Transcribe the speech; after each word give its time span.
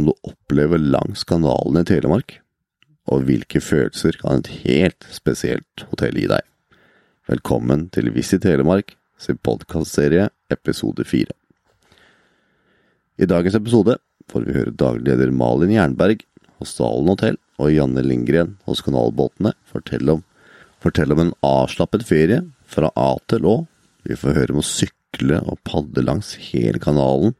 Kan 0.00 0.06
du 0.06 0.14
oppleve 0.22 0.78
langs 0.78 1.24
kanalen 1.28 1.82
i 1.82 1.84
Telemark? 1.84 2.38
Og 3.12 3.26
hvilke 3.28 3.60
følelser 3.60 4.16
kan 4.16 4.40
et 4.40 4.48
helt 4.62 5.04
spesielt 5.12 5.82
hotell 5.90 6.16
gi 6.16 6.24
deg? 6.30 6.46
Velkommen 7.28 7.82
til 7.92 8.08
Visit 8.14 8.40
Telemark 8.46 8.94
sin 9.20 9.36
podkastserie 9.44 10.30
episode 10.48 11.04
fire. 11.04 11.36
I 13.20 13.28
dagens 13.28 13.58
episode 13.60 13.98
får 14.32 14.46
vi 14.46 14.56
høre 14.56 14.72
daglig 14.72 15.10
leder 15.10 15.36
Malin 15.36 15.74
Jernberg 15.76 16.24
hos 16.62 16.72
Dalen 16.78 17.12
hotell 17.12 17.36
og 17.60 17.74
Janne 17.74 18.00
Lindgren 18.00 18.54
hos 18.64 18.80
Kanalbåtene 18.86 19.52
fortelle 19.68 20.16
om, 20.16 20.22
fortelle 20.80 21.12
om 21.12 21.26
en 21.26 21.34
avslappet 21.44 22.08
ferie 22.08 22.40
fra 22.64 22.88
A 22.96 23.10
til 23.28 23.44
Å. 23.44 23.58
Vi 24.08 24.16
får 24.16 24.40
høre 24.40 24.56
om 24.56 24.64
å 24.64 24.70
sykle 24.70 25.44
og 25.44 25.60
padle 25.68 26.08
langs 26.08 26.38
hele 26.48 26.80
kanalen, 26.80 27.36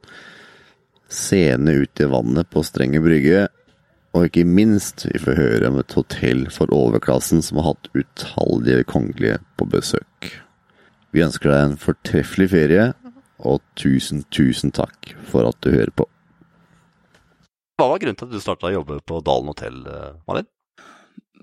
seende 1.10 1.74
ut 1.82 2.00
i 2.00 2.08
vannet 2.10 2.50
på 2.50 2.62
Strenge 2.66 3.02
brygge, 3.02 3.48
og 4.10 4.26
ikke 4.26 4.42
minst, 4.46 5.04
vi 5.06 5.20
får 5.22 5.38
høre 5.38 5.68
om 5.70 5.78
et 5.78 5.94
hotell 5.94 6.46
for 6.50 6.72
overklassen 6.74 7.44
som 7.46 7.60
har 7.60 7.72
hatt 7.72 7.90
utallige 7.94 8.86
kongelige 8.90 9.38
på 9.58 9.68
besøk. 9.70 10.30
Vi 11.14 11.22
ønsker 11.22 11.50
deg 11.50 11.66
en 11.66 11.78
fortreffelig 11.78 12.48
ferie, 12.50 12.88
og 13.40 13.62
tusen, 13.78 14.24
tusen 14.34 14.74
takk 14.74 15.14
for 15.30 15.48
at 15.48 15.58
du 15.64 15.70
hører 15.72 15.92
på. 15.94 16.06
Hva 17.80 17.86
var 17.88 18.02
grunnen 18.02 18.18
til 18.18 18.28
at 18.28 18.34
du 18.34 18.42
starta 18.42 18.68
å 18.68 18.74
jobbe 18.74 18.98
på 19.06 19.22
Dalen 19.24 19.52
hotell, 19.52 19.78
eh, 19.86 20.16
Malin? 20.28 20.48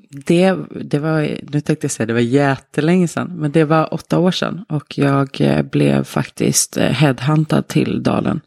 Det, 0.09 0.56
det 0.88 1.00
var, 1.00 1.22
nu 1.41 1.61
tänkte 1.61 1.86
jag 1.86 1.91
säga 1.91 2.06
det 2.06 2.13
var 2.13 2.19
jättelänge 2.19 3.08
sedan, 3.08 3.31
men 3.36 3.52
det 3.52 3.63
var 3.63 3.94
åtta 3.94 4.19
år 4.19 4.31
sedan 4.31 4.66
och 4.69 4.97
jag 4.97 5.41
eh, 5.41 5.61
blev 5.61 6.03
faktiskt 6.03 6.78
eh, 6.78 6.91
headhuntad 6.91 7.67
till 7.67 8.03
Dalen 8.03 8.41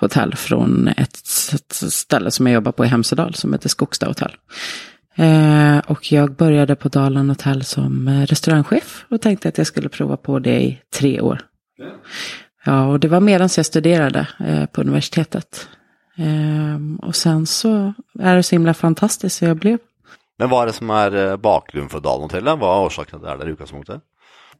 hotell 0.00 0.34
från 0.34 0.88
ett, 0.88 1.18
ett 1.54 1.72
ställe 1.92 2.30
som 2.30 2.46
jag 2.46 2.54
jobbar 2.54 2.72
på 2.72 2.84
i 2.84 2.88
Hemsedal 2.88 3.34
som 3.34 3.52
heter 3.52 3.68
Skogsta 3.68 4.06
hotell. 4.06 4.36
Eh, 5.14 5.78
och 5.78 6.12
jag 6.12 6.34
började 6.34 6.76
på 6.76 6.88
Dalen 6.88 7.28
hotell 7.28 7.64
som 7.64 8.08
restaurangchef 8.08 9.04
och 9.08 9.20
tänkte 9.20 9.48
att 9.48 9.58
jag 9.58 9.66
skulle 9.66 9.88
prova 9.88 10.16
på 10.16 10.38
det 10.38 10.62
i 10.62 10.80
tre 10.94 11.20
år. 11.20 11.40
Ja, 12.64 12.86
och 12.86 13.00
det 13.00 13.08
var 13.08 13.20
medan 13.20 13.48
jag 13.56 13.66
studerade 13.66 14.26
eh, 14.38 14.66
på 14.66 14.80
universitetet. 14.80 15.68
Eh, 16.16 17.06
och 17.06 17.16
sen 17.16 17.46
så 17.46 17.94
är 18.18 18.36
det 18.36 18.42
så 18.42 18.54
himla 18.54 18.74
fantastiskt 18.74 19.38
så 19.38 19.44
jag 19.44 19.56
blev 19.56 19.78
Men 20.40 20.48
hva 20.48 20.62
er 20.62 20.70
det 20.70 20.78
som 20.78 20.90
er 20.96 21.16
eh, 21.20 21.36
bakgrunnen 21.36 21.90
for 21.92 22.00
Dalen 22.00 22.24
hotellet? 22.24 22.56
Hva 22.56 22.72
er 22.72 22.86
årsaken 22.86 23.20
til 23.20 23.28
at 23.28 23.42
det 23.42 23.50
i 23.50 23.52
utgangspunktet? 23.52 24.00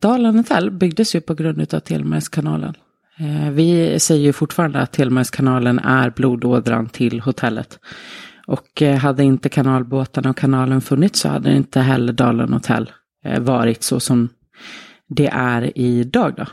Dalen 0.05 0.37
hotell 0.37 0.71
byggdes 0.71 1.15
ju 1.15 1.21
på 1.25 1.35
grund 1.35 1.63
av 1.75 1.81
Telemarkskanalen. 1.81 2.77
Eh, 3.21 3.51
vi 3.51 4.01
säger 4.01 4.23
ju 4.23 4.33
fortfarande 4.33 4.81
att 4.81 4.93
Telemarkskanalen 4.93 5.79
är 5.79 6.11
blodådran 6.11 6.89
till 6.89 7.21
hotellet. 7.21 7.79
Och 8.47 8.83
eh, 8.83 8.97
hade 8.97 9.25
inte 9.25 9.49
kanalbåtarna 9.49 10.31
och 10.31 10.37
kanalen 10.37 10.81
funnits 10.81 11.21
så 11.21 11.29
hade 11.29 11.53
inte 11.53 11.81
heller 11.81 12.13
Dalen 12.13 12.53
Hotel 12.53 12.93
eh, 13.25 13.41
varit 13.41 13.83
så 13.83 14.01
som 14.01 14.29
det 15.09 15.27
är 15.33 15.79
idag 15.79 16.35
då. 16.37 16.47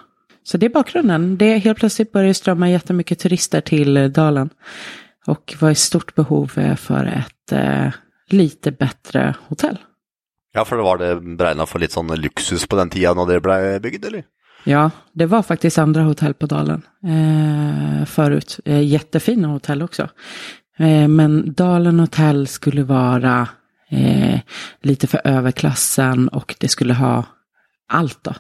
Så 0.44 0.58
det 0.58 0.66
är 0.66 0.70
bakgrunden. 0.70 1.38
Det 1.38 1.58
helt 1.58 1.80
plötsligt 1.80 2.12
började 2.12 2.34
strömma 2.34 2.70
jättemycket 2.70 3.20
turister 3.20 3.62
till 3.62 4.14
Dalen. 4.14 4.50
Och 5.26 5.56
var 5.60 5.72
i 5.72 5.76
stort 5.76 6.16
behov 6.16 6.48
för 6.78 7.06
ett 7.06 7.52
eh, 7.52 7.94
lite 8.30 8.72
bättre 8.72 9.36
hotell. 9.48 9.78
Ja, 10.54 10.66
för 10.66 10.76
det 10.78 10.84
var 10.84 10.98
det 10.98 11.38
beregna 11.38 11.66
för 11.66 11.80
lite 11.80 11.94
sån 11.94 12.22
lyxus 12.22 12.68
på 12.68 12.76
den 12.76 12.90
tiden 12.90 13.18
när 13.18 13.26
det 13.26 13.40
blev 13.40 13.82
byggt 13.82 14.06
eller? 14.06 14.24
Ja, 14.70 14.92
det 15.14 15.26
var 15.26 15.44
faktiskt 15.44 15.78
andra 15.78 16.02
hotell 16.02 16.34
på 16.34 16.46
Dalen 16.46 16.82
eh, 17.04 18.06
förut. 18.06 18.60
Eh, 18.66 18.84
jättefina 18.84 19.48
hotell 19.48 19.82
också. 19.82 20.10
Eh, 20.78 21.08
men 21.08 21.54
Dalen 21.54 22.00
hotell 22.00 22.48
skulle 22.48 22.84
vara 22.84 23.48
eh, 23.90 24.40
lite 24.82 25.08
för 25.08 25.22
överklassen 25.24 26.28
och 26.28 26.56
det 26.60 26.68
skulle 26.68 26.94
ha 26.94 27.24
allt 27.90 28.24
då. 28.24 28.34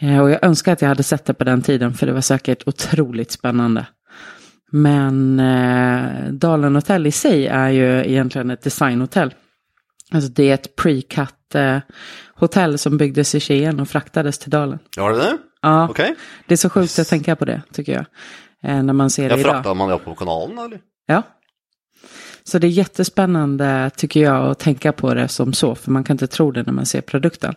Eh, 0.00 0.20
och 0.20 0.30
jag 0.30 0.44
önskar 0.44 0.72
att 0.72 0.82
jag 0.82 0.88
hade 0.88 1.02
sett 1.02 1.24
det 1.24 1.34
på 1.34 1.44
den 1.44 1.62
tiden 1.62 1.94
för 1.94 2.06
det 2.06 2.12
var 2.12 2.20
säkert 2.20 2.62
otroligt 2.68 3.30
spännande. 3.30 3.86
Men 4.70 5.40
eh, 5.40 6.32
Dalen 6.32 6.74
hotell 6.74 7.06
i 7.06 7.12
sig 7.12 7.46
är 7.46 7.68
ju 7.68 8.04
egentligen 8.04 8.50
ett 8.50 8.62
designhotell. 8.62 9.34
Alltså 10.12 10.30
det 10.30 10.50
är 10.50 10.54
ett 10.54 10.76
pre-cut 10.76 11.54
eh, 11.54 11.78
hotell 12.34 12.78
som 12.78 12.96
byggdes 12.96 13.34
i 13.34 13.40
Skien 13.40 13.80
och 13.80 13.88
fraktades 13.88 14.38
till 14.38 14.50
Dalen. 14.50 14.78
Var 14.96 15.10
det 15.10 15.16
det? 15.16 15.38
Ja, 15.62 15.88
Ok. 15.88 15.96
det 16.46 16.54
är 16.54 16.56
så 16.56 16.70
sjukt 16.70 16.98
att 16.98 17.08
tänka 17.08 17.36
på 17.36 17.44
det 17.44 17.62
tycker 17.72 17.92
jag. 17.92 18.04
Eh, 18.70 18.82
när 18.82 18.92
man 18.92 19.10
ser 19.10 19.22
Ja, 19.30 19.34
det 19.34 19.40
idag. 19.40 19.52
Frakta 19.54 19.74
man 19.74 19.88
det 19.88 19.98
på 19.98 20.14
kanalen, 20.14 20.58
eller? 20.58 20.80
Ja. 21.06 21.22
Så 22.44 22.58
det 22.58 22.66
är 22.66 22.68
jättespännande 22.70 23.90
tycker 23.96 24.20
jag 24.22 24.50
att 24.50 24.58
tänka 24.58 24.92
på 24.92 25.14
det 25.14 25.28
som 25.28 25.52
så, 25.52 25.74
för 25.74 25.90
man 25.90 26.04
kan 26.04 26.14
inte 26.14 26.26
tro 26.26 26.50
det 26.50 26.62
när 26.62 26.72
man 26.72 26.86
ser 26.86 27.00
produkten. 27.00 27.54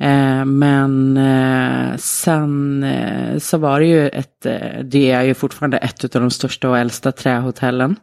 Eh, 0.00 0.44
men 0.44 1.16
eh, 1.16 1.96
sen 1.96 2.82
eh, 2.84 3.38
så 3.38 3.58
var 3.58 3.80
det 3.80 3.86
ju 3.86 4.08
ett, 4.08 4.46
eh, 4.46 4.84
det 4.84 5.10
är 5.10 5.22
ju 5.22 5.34
fortfarande 5.34 5.76
ett 5.76 6.16
av 6.16 6.20
de 6.20 6.30
största 6.30 6.68
och 6.68 6.78
äldsta 6.78 7.12
trähotellen 7.12 7.96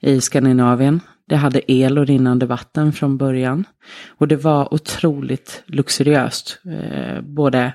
i 0.00 0.20
Skandinavien. 0.20 1.00
Det 1.28 1.36
hade 1.36 1.72
el 1.72 1.98
och 1.98 2.06
rinnande 2.06 2.46
vatten 2.46 2.92
från 2.92 3.16
början. 3.16 3.64
Och 4.18 4.28
det 4.28 4.36
var 4.36 4.74
otroligt 4.74 5.62
luxuriöst. 5.66 6.58
Eh, 6.64 7.20
både 7.20 7.72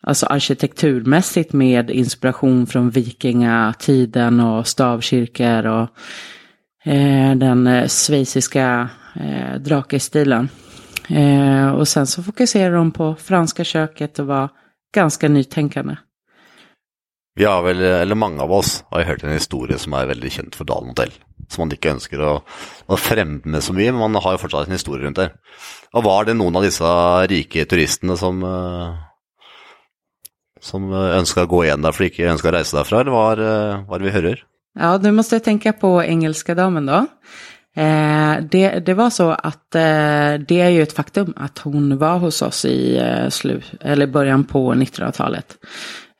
alltså 0.00 0.26
arkitekturmässigt 0.26 1.52
med 1.52 1.90
inspiration 1.90 2.66
från 2.66 2.90
vikingatiden 2.90 4.40
och 4.40 4.66
stavkyrkor 4.66 5.66
och 5.66 5.88
eh, 6.92 7.34
den 7.34 7.66
eh, 7.66 7.88
schweiziska 7.88 8.88
eh, 9.14 9.60
drakestilen. 9.60 10.48
Eh, 11.08 11.68
och 11.68 11.88
sen 11.88 12.06
så 12.06 12.22
fokuserar 12.22 12.74
de 12.74 12.90
på 12.90 13.14
franska 13.14 13.64
köket 13.64 14.18
och 14.18 14.26
var 14.26 14.48
ganska 14.94 15.28
nytänkande. 15.28 15.96
Vi 17.34 17.44
har 17.44 17.62
vel, 17.62 17.80
eller 17.80 18.14
mange 18.14 18.42
av 18.42 18.52
oss, 18.52 18.84
har 18.90 19.00
jo 19.00 19.06
hørt 19.06 19.24
en 19.24 19.32
historie 19.32 19.78
som 19.78 19.94
er 19.94 20.08
veldig 20.10 20.30
kjent 20.34 20.56
for 20.58 20.66
Dalen 20.66 20.90
hotell. 20.90 21.12
Som 21.48 21.62
man 21.62 21.72
ikke 21.76 21.92
ønsker 21.94 22.20
å, 22.20 22.32
å 22.90 22.96
fremme 22.98 23.60
så 23.62 23.72
mye, 23.72 23.92
men 23.92 24.00
man 24.10 24.22
har 24.24 24.34
jo 24.34 24.40
fortsatt 24.42 24.66
en 24.66 24.74
historie 24.74 25.06
rundt 25.06 25.20
det. 25.20 25.28
Og 25.94 26.04
var 26.04 26.26
det 26.26 26.34
noen 26.34 26.58
av 26.58 26.66
disse 26.66 26.88
rike 27.30 27.64
turistene 27.70 28.18
som 28.18 28.42
eh, 28.44 29.04
som 30.60 30.90
ønska 30.92 31.44
å 31.46 31.50
gå 31.50 31.64
igjen 31.64 31.84
der, 31.84 31.94
for 31.94 32.04
de 32.04 32.10
ikke 32.12 32.32
ønska 32.32 32.50
å 32.50 32.54
reise 32.56 32.76
derfra, 32.76 33.02
eller 33.04 33.42
er 33.44 34.00
det 34.02 34.08
vi 34.08 34.14
hører? 34.16 34.42
Ja, 34.78 34.96
nu 34.98 35.12
måste 35.12 35.34
jag 35.34 35.44
tänka 35.44 35.72
på 35.72 36.02
engelska 36.02 36.54
damen 36.54 36.86
då. 36.86 37.06
Eh, 37.78 38.42
det, 38.50 38.80
det 38.86 38.94
var 38.94 39.10
så 39.10 39.30
att 39.30 39.74
eh, 39.74 40.34
det 40.48 40.60
är 40.60 40.68
ju 40.68 40.82
ett 40.82 40.92
faktum 40.92 41.34
att 41.36 41.58
hon 41.58 41.98
var 41.98 42.18
hos 42.18 42.42
oss 42.42 42.64
i 42.64 42.96
eh, 42.96 43.28
slu, 43.28 43.60
eller 43.80 44.06
början 44.06 44.44
på 44.44 44.74
1900-talet. 44.74 45.56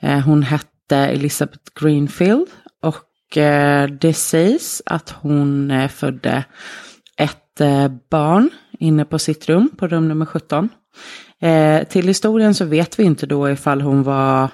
Eh, 0.02 0.19
hon 0.19 0.42
hette 0.42 0.96
Elizabeth 0.96 1.62
Greenfield 1.80 2.46
och 2.82 3.36
eh, 3.36 3.88
det 3.88 4.14
sägs 4.14 4.82
att 4.86 5.10
hon 5.10 5.70
eh, 5.70 5.88
födde 5.88 6.44
ett 7.16 7.60
eh, 7.60 7.88
barn 8.10 8.50
inne 8.78 9.04
på 9.04 9.19
sitt 9.19 9.48
rum, 9.48 9.70
på 9.76 9.88
rum 9.88 10.08
nummer 10.08 10.26
17. 10.26 10.69
Eh, 11.40 11.84
till 11.84 12.06
historien 12.06 12.54
så 12.54 12.64
vet 12.64 12.98
vi 12.98 13.02
inte 13.02 13.26
då 13.26 13.50
ifall 13.50 13.80
hon 13.80 14.02
var 14.02 14.48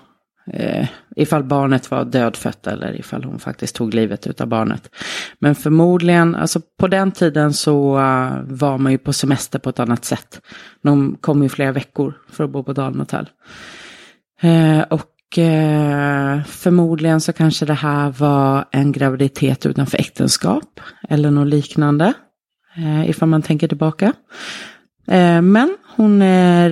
eh, 0.53 0.87
ifall 1.17 1.45
barnet 1.45 1.91
var 1.91 2.05
dödfött 2.05 2.67
eller 2.67 3.01
ifall 3.01 3.25
hon 3.25 3.39
faktiskt 3.39 3.77
tog 3.77 3.95
livet 3.95 4.27
utav 4.27 4.47
barnet. 4.47 4.91
Men 5.39 5.55
förmodligen, 5.55 6.35
alltså 6.35 6.61
på 6.81 6.89
den 6.89 7.13
tiden 7.13 7.53
så 7.53 7.99
eh, 7.99 8.39
var 8.45 8.79
man 8.79 8.93
ju 8.93 8.99
på 8.99 9.13
semester 9.13 9.59
på 9.59 9.71
ett 9.71 9.81
annat 9.81 10.05
sätt. 10.05 10.41
De 10.83 11.17
kom 11.21 11.43
ju 11.43 11.49
flera 11.49 11.73
veckor 11.73 12.15
för 12.31 12.45
att 12.45 12.51
bo 12.51 12.63
på 12.63 12.73
Dalmotell. 12.73 13.31
Eh, 14.41 14.81
och 14.81 15.39
eh, 15.39 16.43
förmodligen 16.45 17.21
så 17.21 17.33
kanske 17.33 17.67
det 17.67 17.75
här 17.75 18.11
var 18.11 18.65
en 18.71 18.93
graviditet 18.93 19.67
utanför 19.67 19.99
äktenskap 19.99 20.81
eller 21.09 21.31
något 21.31 21.49
liknande. 21.49 22.13
Eh, 22.77 23.11
ifall 23.11 23.29
man 23.29 23.43
tänker 23.43 23.69
tillbaka. 23.69 24.13
Eh, 25.07 25.43
men 25.43 25.77
hon 25.97 26.23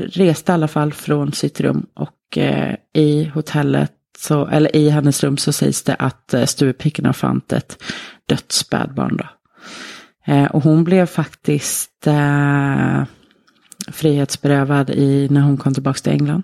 reste 0.07 0.53
i 0.53 0.55
alla 0.55 0.69
fall 0.69 0.93
från 0.93 1.33
sitt 1.33 1.61
rum 1.61 1.87
och 1.95 2.39
eh, 2.39 2.75
i 2.95 3.25
hotellet, 3.35 3.93
så, 4.19 4.47
eller 4.47 4.77
i 4.77 4.89
hennes 4.89 5.23
rum 5.25 5.37
så 5.37 5.53
sägs 5.53 5.83
det 5.83 5.95
att 5.95 6.35
eh, 6.35 6.45
stuvpickorna 6.45 7.13
stuepiken 7.13 7.15
fann 7.15 7.59
ett 7.59 7.83
dött 8.29 8.53
spädbarn. 8.53 9.17
Då. 9.17 9.27
Och 10.51 10.63
hon 10.63 10.85
blev 10.85 11.07
faktiskt 11.07 12.09
frihetsberövad 13.93 14.91
i, 14.91 15.29
när 15.31 15.41
hon 15.41 15.57
kom 15.57 15.75
tillbaka 15.75 15.99
till 15.99 16.13
England. 16.13 16.43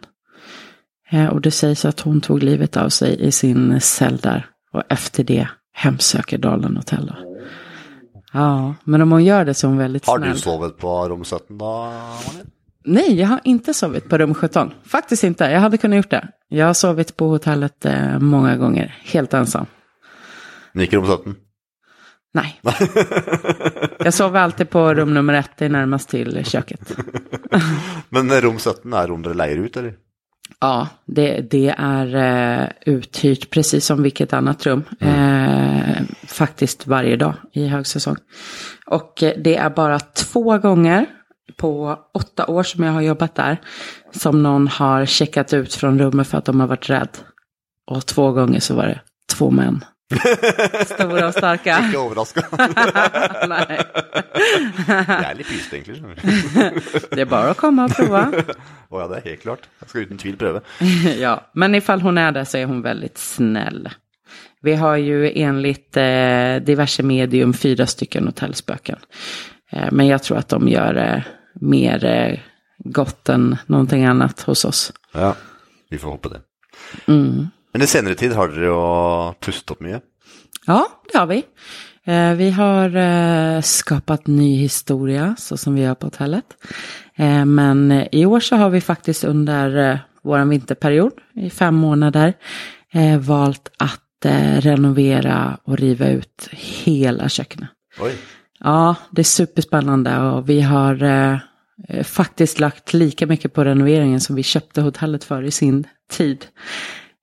Och 1.33 1.41
det 1.41 1.51
sägs 1.51 1.85
att 1.85 2.01
hon 2.01 2.21
tog 2.21 2.43
livet 2.43 2.77
av 2.77 2.89
sig 2.89 3.21
i 3.21 3.33
sin 3.33 3.81
cell 3.81 4.17
där. 4.17 4.47
Och 4.73 4.83
efter 4.89 5.25
det 5.25 5.49
hemsöker 5.73 6.39
Dalen 6.39 6.77
hotell. 6.77 7.07
Då. 7.07 7.28
Ja, 8.33 8.75
men 8.85 9.03
om 9.03 9.13
hon 9.13 9.25
gör 9.25 9.45
det 9.45 9.55
så 9.55 9.67
är 9.67 9.69
hon 9.69 9.79
väldigt 9.79 10.07
Har 10.07 10.19
snäll. 10.19 10.33
du 10.33 10.39
sovet 10.39 10.79
på 10.79 11.09
rom 11.09 11.25
17 11.25 11.59
da, 11.59 11.65
Malin? 12.27 12.51
Nej, 12.85 13.15
jag 13.21 13.29
har 13.29 13.41
inte 13.45 13.75
sovit 13.75 14.09
på 14.09 14.19
rum 14.19 14.35
17. 14.35 14.71
Faktiskt 14.87 15.25
inte. 15.25 15.45
Jag 15.45 15.61
hade 15.61 15.79
kunnat 15.79 15.97
gjort 15.97 16.11
det. 16.11 16.29
Jag 16.49 16.67
har 16.67 16.75
sovit 16.75 17.17
på 17.17 17.29
hotellet 17.29 17.85
eh, 17.85 18.19
många 18.19 18.57
gånger, 18.57 18.95
helt 19.05 19.35
ensam. 19.35 19.67
Ikke 20.75 20.97
rom 20.97 21.07
17? 21.07 21.35
Nej. 22.35 22.61
Jag 23.99 24.15
sover 24.15 24.41
alltid 24.41 24.71
på 24.71 24.95
rum 24.95 25.15
nummer 25.15 25.35
ett, 25.35 25.51
det 25.59 25.65
är 25.65 25.69
närmast 25.69 26.09
till 26.09 26.45
köket. 26.45 26.97
Men 28.09 28.41
rom 28.41 28.59
17 28.59 28.93
är 28.93 29.07
rom 29.07 29.23
där 29.23 29.35
lejer 29.35 29.57
ut 29.57 29.77
eller? 29.77 29.95
Ja, 30.61 30.89
det, 31.05 31.51
det 31.51 31.75
är 31.79 32.15
eh, 32.15 32.69
uthyrt 32.87 33.51
precis 33.51 33.87
som 33.87 34.03
vilket 34.03 34.33
annat 34.33 34.67
rum. 34.67 34.85
Eh, 35.01 36.03
faktiskt 36.27 36.87
varje 36.87 37.17
dag 37.17 37.35
i 37.53 37.67
högsäsong. 37.67 38.17
Och 38.87 39.23
eh, 39.23 39.33
det 39.39 39.57
är 39.57 39.71
bara 39.71 40.01
två 40.01 40.59
gånger 40.59 41.07
på 41.57 41.99
åtta 42.15 42.47
år 42.47 42.63
som 42.63 42.85
jag 42.85 42.93
har 42.93 43.01
jobbat 43.01 43.35
där 43.35 43.61
som 44.13 44.43
någon 44.43 44.69
har 44.69 45.07
checkat 45.07 45.53
ut 45.53 45.75
från 45.75 45.99
rummet 45.99 46.29
för 46.29 46.39
att 46.39 46.45
de 46.45 46.61
har 46.61 46.67
varit 46.67 46.91
rädd. 46.91 47.19
Och 47.87 48.07
två 48.07 48.33
gånger 48.33 48.61
så 48.61 48.75
var 48.75 48.87
det 48.87 49.01
två 49.33 49.51
män. 49.51 49.85
Stora 50.85 51.27
och 51.27 51.35
starka. 51.35 51.79
Ikke 51.87 51.99
overraska. 51.99 52.43
Nej, 55.23 55.35
litt 55.37 55.49
pyst, 55.49 55.73
egentlig. 55.73 55.97
skjønner 55.97 56.15
du. 56.15 57.17
det 57.17 57.21
är 57.21 57.25
bara 57.25 57.51
att 57.51 57.57
komma 57.57 57.85
och 57.85 57.97
prova. 57.97 58.23
Å 58.89 59.01
ja, 59.01 59.09
det 59.09 59.17
er 59.17 59.31
helt 59.31 59.43
klart. 59.43 59.69
Jeg 59.81 59.89
skal 59.89 60.07
uten 60.07 60.19
tvil 60.19 60.37
prøve. 60.41 60.61
ja, 61.25 61.41
men 61.53 61.75
ifall 61.75 62.01
hon 62.01 62.19
är 62.19 62.33
där 62.33 62.45
så 62.45 62.59
är 62.59 62.67
hon 62.67 62.83
väldigt 62.83 63.19
snäll. 63.19 63.89
Vi 64.63 64.75
har 64.75 64.97
ju 64.97 65.33
enligt 65.33 65.97
eh, 65.97 66.57
diverse 66.57 67.03
medium 67.03 67.53
fyra 67.53 67.87
stycken 67.87 68.27
hotellspöken. 68.27 68.99
Eh, 69.73 69.89
men 69.93 70.07
jag 70.07 70.23
tror 70.23 70.39
att 70.39 70.49
de 70.49 70.69
gör 70.69 70.97
eh, 70.97 71.23
mer 71.55 72.05
eh, 72.05 72.39
gott 72.79 73.29
än 73.29 73.57
någonting 73.67 74.05
annat 74.05 74.41
hos 74.41 74.65
oss. 74.65 74.93
Ja, 75.13 75.35
vi 75.91 75.99
får 75.99 76.11
håpe 76.11 76.29
det. 76.29 76.41
Mm. 77.13 77.49
Men 77.73 77.83
i 77.83 77.87
senere 77.91 78.15
tid 78.15 78.33
har 78.33 78.53
dere 78.53 78.71
jo 78.71 78.81
pustet 79.45 79.77
opp 79.77 79.85
mye. 79.85 80.01
Ja, 80.67 80.83
det 81.13 81.19
har 81.19 81.27
vi. 81.27 81.43
Eh, 82.09 82.35
vi 82.35 82.51
har 82.51 82.97
eh, 82.97 83.61
skapat 83.61 84.27
ny 84.27 84.57
historia, 84.57 85.35
så 85.39 85.57
som 85.57 85.75
vi 85.75 85.81
gör 85.83 85.95
på 85.95 86.07
hotellet. 86.07 86.45
Eh, 87.17 87.45
men 87.45 87.93
i 88.13 88.27
år 88.27 88.41
så 88.41 88.57
har 88.57 88.71
vi 88.71 88.81
faktiskt 88.81 89.25
under 89.25 90.01
vår 90.23 90.45
vinterperiod, 90.45 91.13
i 91.35 91.51
fem 91.51 91.75
månader, 91.75 92.35
valt 93.21 93.71
att 93.77 94.27
renovera 94.59 95.59
och 95.65 95.79
riva 95.79 96.09
ut 96.09 96.49
hela 96.51 97.29
kökenet. 97.29 97.71
Oi. 98.01 98.13
Ja, 98.61 98.95
det 99.11 99.23
är 99.23 99.25
superspännande 99.25 100.19
och 100.19 100.49
vi 100.49 100.61
har 100.61 101.41
faktiskt 102.03 102.61
lagt 102.61 102.93
lika 102.93 103.27
mycket 103.27 103.53
på 103.53 103.65
renoveringen 103.65 104.21
som 104.21 104.37
vi 104.37 104.43
köpte 104.43 104.81
hotellet 104.81 105.25
för 105.25 105.43
i 105.43 105.51
sin 105.51 105.87
tid. 106.11 106.47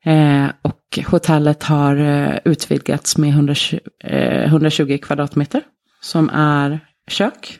Eh, 0.05 0.47
och 0.61 0.99
hotellet 1.07 1.63
har 1.63 1.95
eh, 1.95 2.37
utvidgats 2.45 3.17
med 3.17 3.29
120, 3.29 3.79
eh, 4.03 4.43
120 4.43 4.97
kvadratmeter 5.01 5.61
som 6.01 6.29
är 6.33 6.79
kök. 7.07 7.59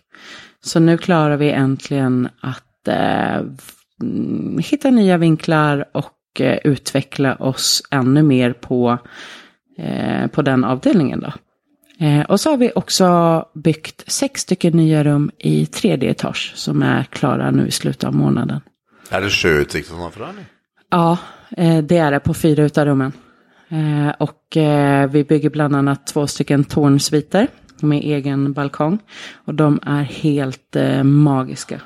Så 0.64 0.80
nu 0.80 0.98
klarar 0.98 1.38
vi 1.38 1.52
äntligen 1.52 2.30
att 2.42 2.88
eh, 2.88 3.42
hitta 4.60 4.90
nya 4.90 5.18
vinklar 5.18 5.86
och 5.92 6.12
utveckla 6.64 7.36
oss 7.36 7.84
ännu 7.92 8.24
mer 8.24 8.54
på, 8.54 8.98
på 10.32 10.42
den 10.42 10.64
avdelningen. 10.64 11.20
Då. 11.20 11.34
Och 12.28 12.40
så 12.40 12.50
har 12.50 12.58
vi 12.58 12.72
också 12.76 13.46
byggt 13.54 14.12
sex 14.12 14.42
stycken 14.42 14.74
nya 14.74 15.04
rum 15.04 15.32
i 15.38 15.66
tredje 15.66 16.12
etage 16.12 16.54
som 16.56 16.84
är 16.84 17.04
klara 17.04 17.52
nu 17.52 17.68
i 17.68 17.72
slutet 17.72 18.04
av 18.04 18.16
månaden. 18.16 18.62
Er 19.12 19.22
det 19.22 19.32
sjøutsikt 19.34 19.92
og 19.94 20.00
sånn 20.02 20.14
fra, 20.14 20.30
eller? 20.34 20.46
Ja, 20.94 21.18
det 21.84 21.98
är 21.98 22.12
det 22.12 22.20
på 22.20 22.34
fyra 22.34 22.64
utav 22.64 22.86
rummen. 22.86 23.12
Eh, 23.70 24.14
och 24.20 24.58
eh, 24.58 25.10
vi 25.10 25.24
bygger 25.24 25.50
bland 25.50 25.76
annat 25.76 26.08
två 26.08 26.28
stycken 26.28 26.64
tornsviter 26.64 27.48
med 27.82 28.04
egen 28.04 28.54
balkong. 28.54 29.00
Och 29.46 29.54
de 29.54 29.80
är 29.86 30.04
helt 30.04 30.76
eh, 30.76 31.04
magiska. 31.04 31.82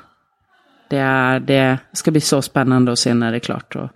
Det, 0.90 0.98
är, 0.98 1.40
det 1.40 1.78
ska 1.92 2.10
bli 2.10 2.20
så 2.20 2.42
spännande 2.42 2.92
att 2.92 2.98
se 2.98 3.14
när 3.14 3.30
det 3.30 3.36
är 3.36 3.40
klart 3.40 3.76
och 3.76 3.88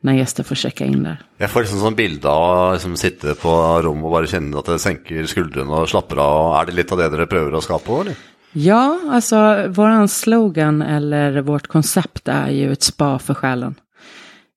när 0.00 0.12
gäster 0.12 0.42
får 0.42 0.54
checka 0.54 0.84
in 0.84 1.02
där. 1.02 1.20
Jeg 1.38 1.50
får 1.50 1.60
liksom 1.60 1.80
sånn 1.80 1.94
bilde 1.94 2.28
av 2.28 2.72
liksom 2.72 2.96
sitte 2.96 3.34
på 3.34 3.52
rommet 3.84 4.06
og 4.08 4.14
bare 4.14 4.30
kjenne 4.30 4.56
at 4.58 4.70
det 4.70 4.78
senker 4.80 5.26
skuldrene 5.28 5.82
og 5.82 5.90
slapper 5.90 6.22
av. 6.22 6.54
Er 6.60 6.70
det 6.70 6.76
litt 6.78 6.92
av 6.92 7.02
det 7.02 7.26
prøver 7.28 7.54
å 7.54 7.60
skape 7.60 7.92
òg, 7.92 8.00
eller? 8.06 8.16
Ja, 8.52 8.98
alltså 9.10 9.68
våran 9.68 10.08
slogan 10.08 10.82
eller 10.82 11.40
vårt 11.40 11.66
koncept 11.66 12.28
är 12.28 12.50
ju 12.50 12.72
ett 12.72 12.82
spa 12.82 13.18
för 13.18 13.34
själen. 13.34 13.74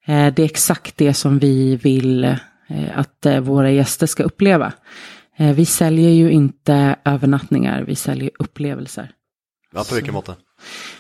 Eh, 0.06 0.33
det 0.33 0.42
är 0.42 0.45
exakt 0.45 0.98
det 0.98 1.13
som 1.13 1.39
vi 1.39 1.75
vill 1.75 2.24
eh, 2.24 2.38
att 2.95 3.25
eh, 3.25 3.39
våra 3.39 3.71
gäster 3.71 4.07
ska 4.07 4.24
uppleva. 4.24 4.74
Vi 5.56 5.65
säljer 5.65 6.09
ju 6.09 6.31
inte 6.31 6.95
övernattningar, 7.06 7.83
vi 7.83 7.95
säljer 7.95 8.31
upplevelser. 8.39 9.12
Ja, 9.74 9.83
på 9.89 9.94
hvilken 9.94 10.13
måte? 10.13 10.36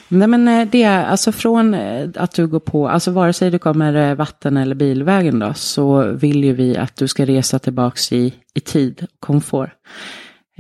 Nej 0.07 0.27
men 0.27 0.69
det 0.71 0.83
är 0.83 1.05
alltså 1.05 1.31
från 1.31 1.73
att 2.15 2.31
du 2.35 2.47
går 2.47 2.59
på, 2.59 2.89
alltså 2.89 3.11
vare 3.11 3.33
sig 3.33 3.51
du 3.51 3.59
kommer 3.59 4.15
vatten 4.15 4.57
eller 4.57 4.75
bilvägen 4.75 5.39
då, 5.39 5.53
så 5.53 6.03
vill 6.03 6.43
ju 6.43 6.53
vi 6.53 6.77
att 6.77 6.95
du 6.95 7.07
ska 7.07 7.25
resa 7.25 7.59
tillbaks 7.59 8.11
i, 8.11 8.33
i 8.53 8.59
tid 8.59 9.03
och 9.03 9.19
komfort. 9.19 9.69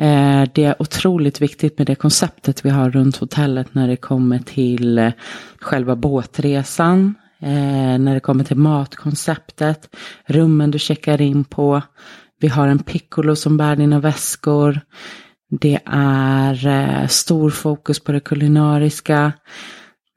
Eh, 0.01 0.43
det 0.53 0.63
är 0.63 0.81
otroligt 0.81 1.41
viktigt 1.41 1.77
med 1.77 1.87
det 1.87 1.95
konceptet 1.95 2.65
vi 2.65 2.69
har 2.69 2.89
runt 2.89 3.17
hotellet 3.17 3.73
när 3.73 3.87
det 3.87 3.95
kommer 3.95 4.39
till 4.39 5.11
själva 5.59 5.95
båtresan, 5.95 7.15
eh, 7.41 7.97
när 7.99 8.13
det 8.13 8.19
kommer 8.19 8.43
till 8.43 8.57
matkonceptet, 8.57 9.95
rummen 10.25 10.71
du 10.71 10.79
checkar 10.79 11.21
in 11.21 11.43
på. 11.43 11.81
Vi 12.39 12.47
har 12.47 12.67
en 12.67 12.79
piccolo 12.79 13.35
som 13.35 13.57
bär 13.57 13.75
dina 13.75 13.99
väskor. 13.99 14.81
Det 15.49 15.79
är 15.85 16.67
eh, 16.67 17.07
stor 17.07 17.49
fokus 17.49 17.99
på 17.99 18.11
det 18.11 18.19
kulinariska. 18.19 19.33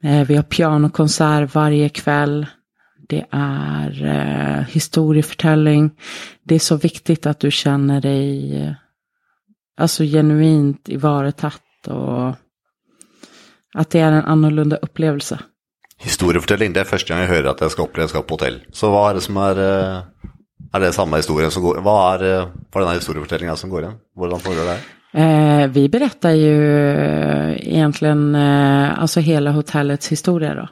Eh, 0.03 0.27
vi 0.27 0.35
har 0.35 0.43
pianokonsert 0.43 1.55
varje 1.55 1.89
kväll. 1.89 2.45
Det 3.09 3.25
är 3.31 4.05
eh, 4.05 4.63
historieförtäljning. 4.63 5.91
Det 6.43 6.55
är 6.55 6.59
så 6.59 6.75
viktigt 6.75 7.25
att 7.25 7.39
du 7.39 7.51
känner 7.51 8.01
dig 8.01 8.61
eh, 8.61 8.73
alltså 9.77 10.03
genuint 10.03 10.89
ivaretatt 10.89 11.87
och 11.87 12.35
att 13.73 13.89
det 13.89 13.99
är 13.99 14.11
en 14.11 14.25
annorlunda 14.25 14.75
upplevelse. 14.75 15.39
Historiefortelling, 16.03 16.73
det 16.73 16.83
er 16.83 16.89
første 16.89 17.07
gang 17.07 17.23
jeg 17.23 17.31
hører 17.31 17.53
at 17.53 17.61
jeg 17.63 17.71
skal 17.71 17.87
oppleve 17.87 18.05
jeg 18.05 18.13
skal 18.13 18.25
på 18.27 18.37
hotell. 18.37 18.59
Så 18.75 18.89
hva 18.91 19.07
er 19.09 19.17
det 19.17 19.23
som 19.25 19.37
er 19.37 19.61
eh, 19.63 20.29
Er 20.75 20.83
det 20.83 20.95
samme 20.95 21.21
historien 21.21 21.51
som 21.51 21.63
går 21.63 21.79
Hva 21.85 21.95
er, 22.15 22.23
eh, 22.27 22.49
hva 22.67 22.81
er 22.81 22.85
denne 22.85 22.99
historiefortellinga 22.99 23.55
som 23.55 23.71
går 23.71 23.85
igjen? 23.85 23.97
Hvordan 24.15 24.43
foregår 24.43 24.67
det 24.67 24.75
her? 24.75 24.91
Eh, 25.15 25.67
vi 25.67 25.89
berättar 25.89 26.31
ju 26.31 26.57
egentligen 27.55 28.35
eh, 28.35 28.99
alltså 28.99 29.19
hela 29.19 29.51
hotellets 29.51 30.11
historia 30.11 30.55
då. 30.55 30.67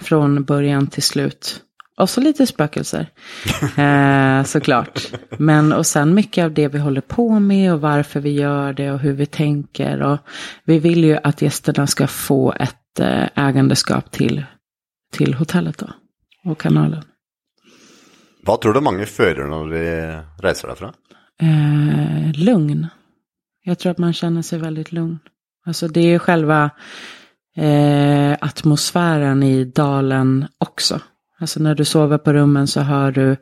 Från 0.00 0.44
början 0.44 0.86
till 0.86 1.02
slut. 1.02 1.60
Och 1.96 2.10
så 2.10 2.20
lite 2.20 2.46
spökelser. 2.46 3.06
eh, 3.76 4.44
såklart. 4.44 5.12
Men 5.38 5.72
och 5.72 5.86
sen 5.86 6.14
mycket 6.14 6.44
av 6.44 6.52
det 6.52 6.68
vi 6.68 6.78
håller 6.78 7.00
på 7.00 7.40
med 7.40 7.72
och 7.72 7.80
varför 7.80 8.20
vi 8.20 8.30
gör 8.30 8.72
det 8.72 8.90
och 8.90 8.98
hur 8.98 9.12
vi 9.12 9.26
tänker. 9.26 10.02
Och 10.02 10.18
vi 10.64 10.78
vill 10.78 11.04
ju 11.04 11.18
att 11.24 11.42
gästerna 11.42 11.86
ska 11.86 12.06
få 12.06 12.52
ett 12.60 12.76
ägandeskap 13.00 14.10
till, 14.10 14.44
till 15.12 15.34
hotellet 15.34 15.78
då. 15.78 15.90
Och 16.44 16.60
kanalen. 16.60 17.04
Hva 18.44 18.56
tror 18.56 18.72
du 18.72 18.80
mange 18.80 19.06
fører 19.06 19.46
når 19.48 19.70
de 19.70 19.84
reiser 20.42 20.68
derfra? 20.68 20.92
Eh, 21.40 22.32
lugn. 22.34 22.86
Jag 23.64 23.78
tror 23.78 23.90
att 23.90 23.98
man 23.98 24.12
känner 24.12 24.42
sig 24.42 24.58
väldigt 24.58 24.92
lugn. 24.92 25.18
Alltså 25.66 25.88
det 25.88 26.14
är 26.14 26.18
själva 26.18 26.70
eh, 27.56 28.32
atmosfären 28.40 29.42
i 29.42 29.64
dalen 29.64 30.46
också. 30.58 31.00
Alltså 31.40 31.60
när 31.60 31.74
du 31.74 31.84
sover 31.84 32.18
på 32.18 32.32
rummen 32.32 32.66
så 32.66 32.80
hör 32.80 33.12
du 33.12 33.36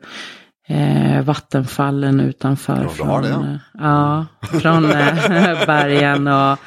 eh, 0.67 1.21
vattenfallen 1.21 2.19
utanför. 2.19 2.89
Ja, 2.99 3.05
har 3.05 3.21
det, 3.21 3.29
ja. 3.29 3.43
eh, 3.43 3.57
ja, 3.73 4.25
från 4.59 4.85
eh, 4.85 5.65
bergen. 5.67 6.27
Och, 6.27 6.59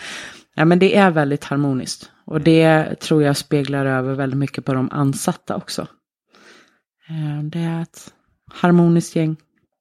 ja, 0.54 0.64
men 0.64 0.78
det 0.78 0.96
är 0.96 1.10
väldigt 1.10 1.44
harmoniskt. 1.44 2.10
Och 2.26 2.40
det 2.40 3.00
tror 3.00 3.22
jag 3.22 3.36
speglar 3.36 3.86
över 3.86 4.14
väldigt 4.14 4.38
mycket 4.38 4.64
på 4.64 4.74
de 4.74 4.88
ansatta 4.92 5.56
också. 5.56 5.86
Eh, 7.08 7.42
det 7.42 7.58
är 7.58 7.82
ett 7.82 8.12
harmoniskt 8.52 9.16
gäng. 9.16 9.36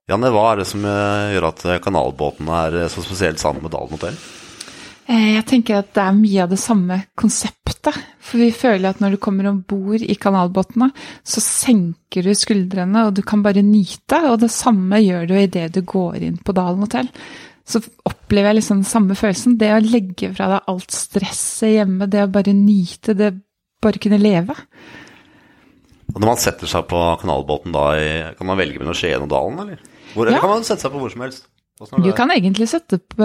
Janne, 0.05 0.29
hva 0.29 0.51
er 0.53 0.59
det 0.61 0.67
som 0.69 0.83
eh, 0.85 1.31
gjør 1.33 1.47
at 1.49 1.63
eh, 1.65 1.79
kanalbåten 1.81 2.49
eh, 2.53 2.87
så 2.93 3.01
spesielt 3.01 3.39
sammen 3.41 3.63
med 3.65 3.71
Dalen 3.73 3.95
hotell? 3.95 4.17
Eh, 5.09 5.31
Jeg 5.35 5.45
tenker 5.49 5.79
at 5.79 5.89
det 5.97 6.03
er 6.03 6.19
mye 6.19 6.43
av 6.43 6.51
det 6.53 6.59
samme 6.61 6.99
konseptet. 7.17 7.97
For 8.21 8.41
vi 8.41 8.51
føler 8.53 8.89
at 8.91 9.01
når 9.01 9.15
du 9.15 9.17
kommer 9.21 9.49
om 9.49 9.63
bord 9.65 10.01
i 10.05 10.17
kanalbåtene, 10.17 10.91
så 11.25 11.41
senker 11.41 12.25
du 12.25 12.33
skuldrene, 12.37 13.07
og 13.07 13.17
du 13.17 13.23
kan 13.25 13.41
bare 13.45 13.65
nyte. 13.65 14.21
Og 14.29 14.39
det 14.45 14.51
samme 14.53 15.01
gjør 15.01 15.25
du 15.29 15.35
idet 15.39 15.71
du 15.73 15.81
går 15.81 16.21
inn 16.29 16.37
på 16.37 16.53
Dalen 16.53 16.85
hotell. 16.85 17.09
Så 17.65 17.81
opplever 18.05 18.51
jeg 18.51 18.59
liksom 18.59 18.83
samme 18.85 19.17
følelsen. 19.17 19.57
Det 19.57 19.71
å 19.73 19.81
legge 19.81 20.29
fra 20.35 20.51
deg 20.51 20.69
alt 20.69 20.93
stresset 20.93 21.73
hjemme, 21.79 22.07
det 22.11 22.21
å 22.25 22.31
bare 22.31 22.53
nyte, 22.53 23.15
det 23.17 23.31
bare 23.81 24.01
kunne 24.01 24.21
leve. 24.21 24.53
Og 26.13 26.21
når 26.21 26.29
man 26.29 26.39
setter 26.39 26.69
seg 26.69 26.85
på 26.87 27.01
kanalbåten 27.19 27.73
da 27.75 27.89
Kan 28.37 28.47
man 28.47 28.59
velge 28.59 28.79
mellom 28.79 28.95
Skien 28.95 29.25
og 29.25 29.31
Dalen, 29.33 29.59
eller? 29.65 29.81
Hvor, 30.13 30.27
eller 30.27 30.37
Ja. 30.37 30.41
kan 30.45 30.53
man 30.53 30.63
sette 30.63 30.85
seg 30.85 30.93
på 30.93 31.01
hvor 31.01 31.11
som 31.11 31.25
helst? 31.25 31.47
Du 31.75 32.11
kan 32.15 32.31
egentlig 32.31 32.69
sette 32.71 33.01
på, 33.03 33.19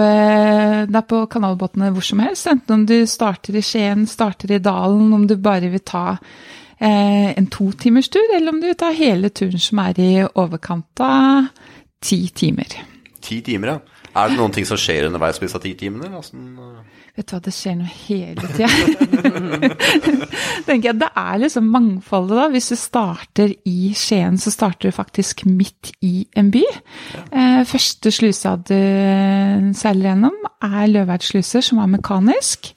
deg 0.91 1.05
på 1.07 1.21
kanalbåtene 1.31 1.93
hvor 1.95 2.03
som 2.03 2.19
helst, 2.19 2.49
enten 2.51 2.73
om 2.81 2.85
du 2.85 3.05
starter 3.07 3.55
i 3.55 3.61
Skien, 3.63 4.03
starter 4.05 4.51
i 4.51 4.59
Dalen, 4.59 5.13
om 5.13 5.23
du 5.27 5.37
bare 5.39 5.69
vil 5.71 5.79
ta 5.79 6.17
eh, 6.81 7.31
en 7.31 7.47
tur, 7.47 7.71
eller 8.35 8.49
om 8.51 8.59
du 8.59 8.67
vil 8.67 8.75
ta 8.75 8.91
hele 8.91 9.29
turen 9.29 9.61
som 9.61 9.79
er 9.79 10.01
i 10.03 10.11
overkant 10.27 10.99
av 10.99 11.47
ti 12.03 12.27
timer. 12.27 12.75
Ti 13.21 13.39
timer, 13.41 13.67
ja. 13.67 13.79
Er 14.15 14.27
det 14.31 14.37
noen 14.39 14.51
ting 14.55 14.65
som 14.67 14.79
skjer 14.79 15.07
underveis 15.07 15.39
på 15.39 15.47
disse 15.47 15.61
ti 15.63 15.73
timene? 15.79 16.09
hvordan, 16.11 16.47
eh? 16.59 16.97
Vet 17.11 17.27
du 17.27 17.33
hva, 17.35 17.41
det 17.43 17.51
skjer 17.51 17.75
noe 17.75 17.91
hele 17.91 18.49
tida. 18.55 18.69
Tenker 20.67 20.89
jeg, 20.91 20.97
Det 21.01 21.09
er 21.19 21.41
liksom 21.43 21.67
mangfoldet, 21.73 22.37
da. 22.39 22.45
Hvis 22.53 22.69
du 22.71 22.77
starter 22.79 23.53
i 23.67 23.91
Skien, 23.97 24.37
så 24.39 24.53
starter 24.53 24.89
du 24.91 24.95
faktisk 24.95 25.43
midt 25.49 25.91
i 26.07 26.25
en 26.39 26.51
by. 26.53 26.63
Eh, 27.31 27.61
første 27.67 28.13
slusa 28.15 28.55
du 28.63 28.77
seiler 29.75 30.11
gjennom, 30.11 30.37
er 30.63 30.91
Løveid 30.91 31.27
som 31.51 31.81
er 31.83 31.91
mekanisk. 31.97 32.71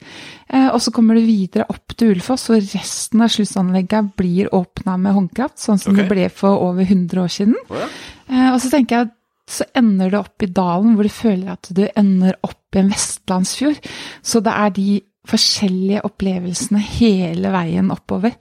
Eh, 0.51 0.67
og 0.69 0.81
så 0.83 0.91
kommer 0.93 1.17
du 1.17 1.23
videre 1.25 1.65
opp 1.71 1.95
til 1.97 2.13
Ulefoss, 2.13 2.49
og 2.53 2.59
resten 2.75 3.23
av 3.23 3.31
sluseanlegget 3.33 4.11
blir 4.19 4.51
åpna 4.53 4.97
med 5.01 5.15
håndkraft, 5.15 5.57
sånn 5.63 5.79
som 5.81 5.95
Ok. 5.95 6.03
det 6.03 6.09
ble 6.11 6.27
for 6.29 6.59
over 6.67 6.83
100 6.83 7.23
år 7.23 7.31
siden. 7.31 7.55
Å 7.69 7.79
ja. 7.79 7.87
Eh, 8.29 8.49
og 8.53 8.59
så 8.61 8.69
tenker 8.69 8.95
jeg 8.99 9.07
at 9.07 9.14
så 9.45 9.67
ender 9.77 10.09
det 10.11 10.19
opp 10.19 10.41
i 10.41 10.49
dalen, 10.49 10.95
hvor 10.95 11.05
du 11.05 11.13
føler 11.13 11.53
at 11.53 11.69
du 11.75 11.83
ender 11.87 12.37
opp 12.45 12.75
i 12.75 12.81
en 12.81 12.89
vestlandsfjord. 12.93 13.77
Så 14.25 14.41
det 14.45 14.53
er 14.53 14.73
de 14.73 14.89
forskjellige 15.25 16.03
opplevelsene 16.05 16.81
hele 16.81 17.49
veien 17.53 17.89
oppover. 17.93 18.35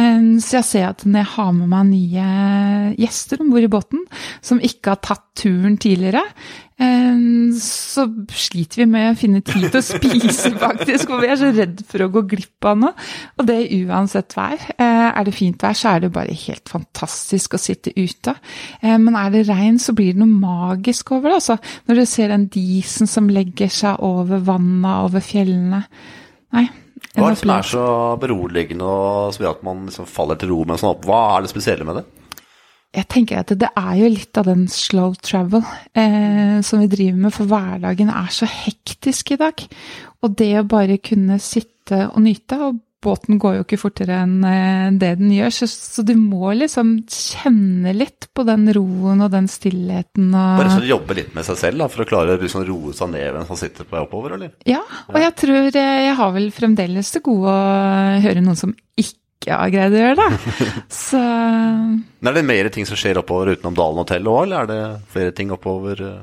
Ehm, 0.00 0.38
så 0.40 0.58
jeg 0.60 0.68
ser 0.68 0.86
at 0.88 1.04
når 1.04 1.24
jeg 1.24 1.32
har 1.34 1.50
med 1.56 1.72
meg 1.72 1.88
nye 1.90 2.26
gjester 3.00 3.42
om 3.42 3.52
bord 3.52 3.66
i 3.66 3.72
båten, 3.72 4.04
som 4.44 4.62
ikke 4.64 4.94
har 4.94 5.02
tatt 5.04 5.26
turen 5.42 5.76
tidligere, 5.80 6.24
så 7.62 8.04
sliter 8.32 8.82
vi 8.82 8.86
med 8.90 9.12
å 9.12 9.18
finne 9.18 9.40
tid 9.44 9.68
til 9.70 9.78
å 9.80 9.84
spise, 9.84 10.50
faktisk. 10.62 11.08
For 11.10 11.22
vi 11.22 11.28
er 11.32 11.38
så 11.40 11.50
redd 11.54 11.82
for 11.88 12.04
å 12.06 12.10
gå 12.14 12.22
glipp 12.32 12.68
av 12.70 12.78
noe. 12.82 12.92
Og 13.38 13.46
det 13.48 13.58
uansett 13.82 14.34
vær. 14.38 14.58
Eh, 14.76 15.08
Er 15.12 15.24
det 15.28 15.34
fint 15.36 15.62
vær, 15.62 15.76
så 15.78 15.92
er 15.94 16.04
det 16.06 16.12
bare 16.14 16.34
helt 16.46 16.68
fantastisk 16.72 17.54
å 17.54 17.60
sitte 17.60 17.92
ute. 17.96 18.34
Eh, 18.82 18.96
Men 18.98 19.16
er 19.18 19.30
det 19.34 19.44
regn, 19.50 19.78
så 19.82 19.94
blir 19.96 20.12
det 20.14 20.22
noe 20.22 20.40
magisk 20.42 21.12
over 21.16 21.30
det. 21.32 21.40
Altså, 21.42 21.58
når 21.88 22.00
du 22.02 22.04
ser 22.06 22.32
den 22.34 22.46
disen 22.52 23.06
som 23.10 23.28
legger 23.32 23.68
seg 23.72 24.00
over 24.02 24.42
vannet, 24.46 25.04
over 25.08 25.20
fjellene. 25.24 25.84
Nei. 26.52 26.66
en 27.14 27.20
Hva 27.22 27.28
er 27.28 27.34
det 27.34 27.38
som 27.42 27.50
er 27.50 27.60
opplevelse. 27.60 27.70
så 27.76 28.20
beroligende 28.22 28.84
og 28.88 29.32
som 29.34 29.44
gjør 29.44 29.54
at 29.58 29.62
man 29.66 29.86
liksom 29.88 30.06
faller 30.08 30.38
til 30.40 30.52
ro 30.52 30.64
med 30.68 30.80
sånn 30.80 30.94
opp? 30.94 31.06
Hva 31.08 31.20
er 31.36 31.42
det 31.46 31.50
spesielle 31.52 31.84
med 31.88 32.00
det? 32.00 32.04
Jeg 32.92 33.08
tenker 33.08 33.40
at 33.40 33.52
det 33.56 33.70
er 33.72 33.92
jo 33.96 34.12
litt 34.12 34.36
av 34.36 34.48
den 34.50 34.66
slow 34.68 35.14
travel 35.24 35.62
eh, 35.96 36.58
som 36.60 36.82
vi 36.82 36.90
driver 36.92 37.20
med, 37.24 37.32
for 37.32 37.48
hverdagen 37.48 38.12
er 38.12 38.32
så 38.34 38.48
hektisk 38.48 39.32
i 39.32 39.40
dag. 39.40 39.64
Og 40.22 40.34
det 40.36 40.52
å 40.60 40.68
bare 40.68 41.00
kunne 41.00 41.38
sitte 41.40 42.04
og 42.10 42.20
nyte, 42.26 42.58
og 42.60 42.80
båten 43.02 43.38
går 43.42 43.56
jo 43.56 43.64
ikke 43.64 43.78
fortere 43.80 44.20
enn 44.22 44.44
eh, 44.46 44.90
det 45.00 45.14
den 45.20 45.32
gjør, 45.34 45.54
så, 45.56 45.68
så 45.70 46.04
du 46.06 46.12
må 46.18 46.52
liksom 46.54 46.94
kjenne 47.10 47.94
litt 47.96 48.28
på 48.36 48.44
den 48.46 48.68
roen 48.76 49.24
og 49.24 49.32
den 49.32 49.48
stillheten 49.50 50.28
og 50.30 50.60
Bare 50.60 50.76
så 50.76 50.86
jobbe 50.86 51.16
litt 51.18 51.32
med 51.36 51.48
seg 51.48 51.58
selv 51.58 51.82
da, 51.82 51.88
for 51.92 52.04
å 52.04 52.08
klare 52.12 52.36
å 52.36 52.42
liksom 52.42 52.66
roe 52.68 52.94
seg 52.96 53.10
ned 53.14 53.32
mens 53.38 53.50
man 53.50 53.60
sitter 53.60 53.88
på 53.88 53.96
vei 53.96 54.04
oppover, 54.04 54.36
eller? 54.36 54.54
Ja, 54.68 54.84
og 55.08 55.18
jeg 55.18 55.34
tror 55.42 55.58
eh, 55.72 55.98
jeg 56.06 56.14
har 56.20 56.36
vel 56.36 56.52
fremdeles 56.54 57.16
det 57.16 57.24
gode 57.26 57.56
å 57.56 58.22
høre 58.28 58.44
noen 58.44 58.60
som 58.60 58.76
ikke 59.00 59.21
har 59.50 59.72
greid 59.74 59.96
å 59.96 60.02
gjøre 60.04 60.20
det. 60.20 60.28
Så 60.94 61.18
Men 61.18 62.30
er 62.30 62.38
det 62.38 62.44
mer 62.46 62.68
ting 62.70 62.86
som 62.86 62.96
skjer 62.96 63.18
oppover 63.18 63.50
utenom 63.56 63.74
Dalen 63.74 63.98
hotell 64.04 64.30
òg, 64.30 64.44
eller 64.46 64.62
er 64.62 64.70
det 64.70 65.02
flere 65.10 65.34
ting 65.34 65.50
oppover 65.50 66.04
eh, 66.06 66.22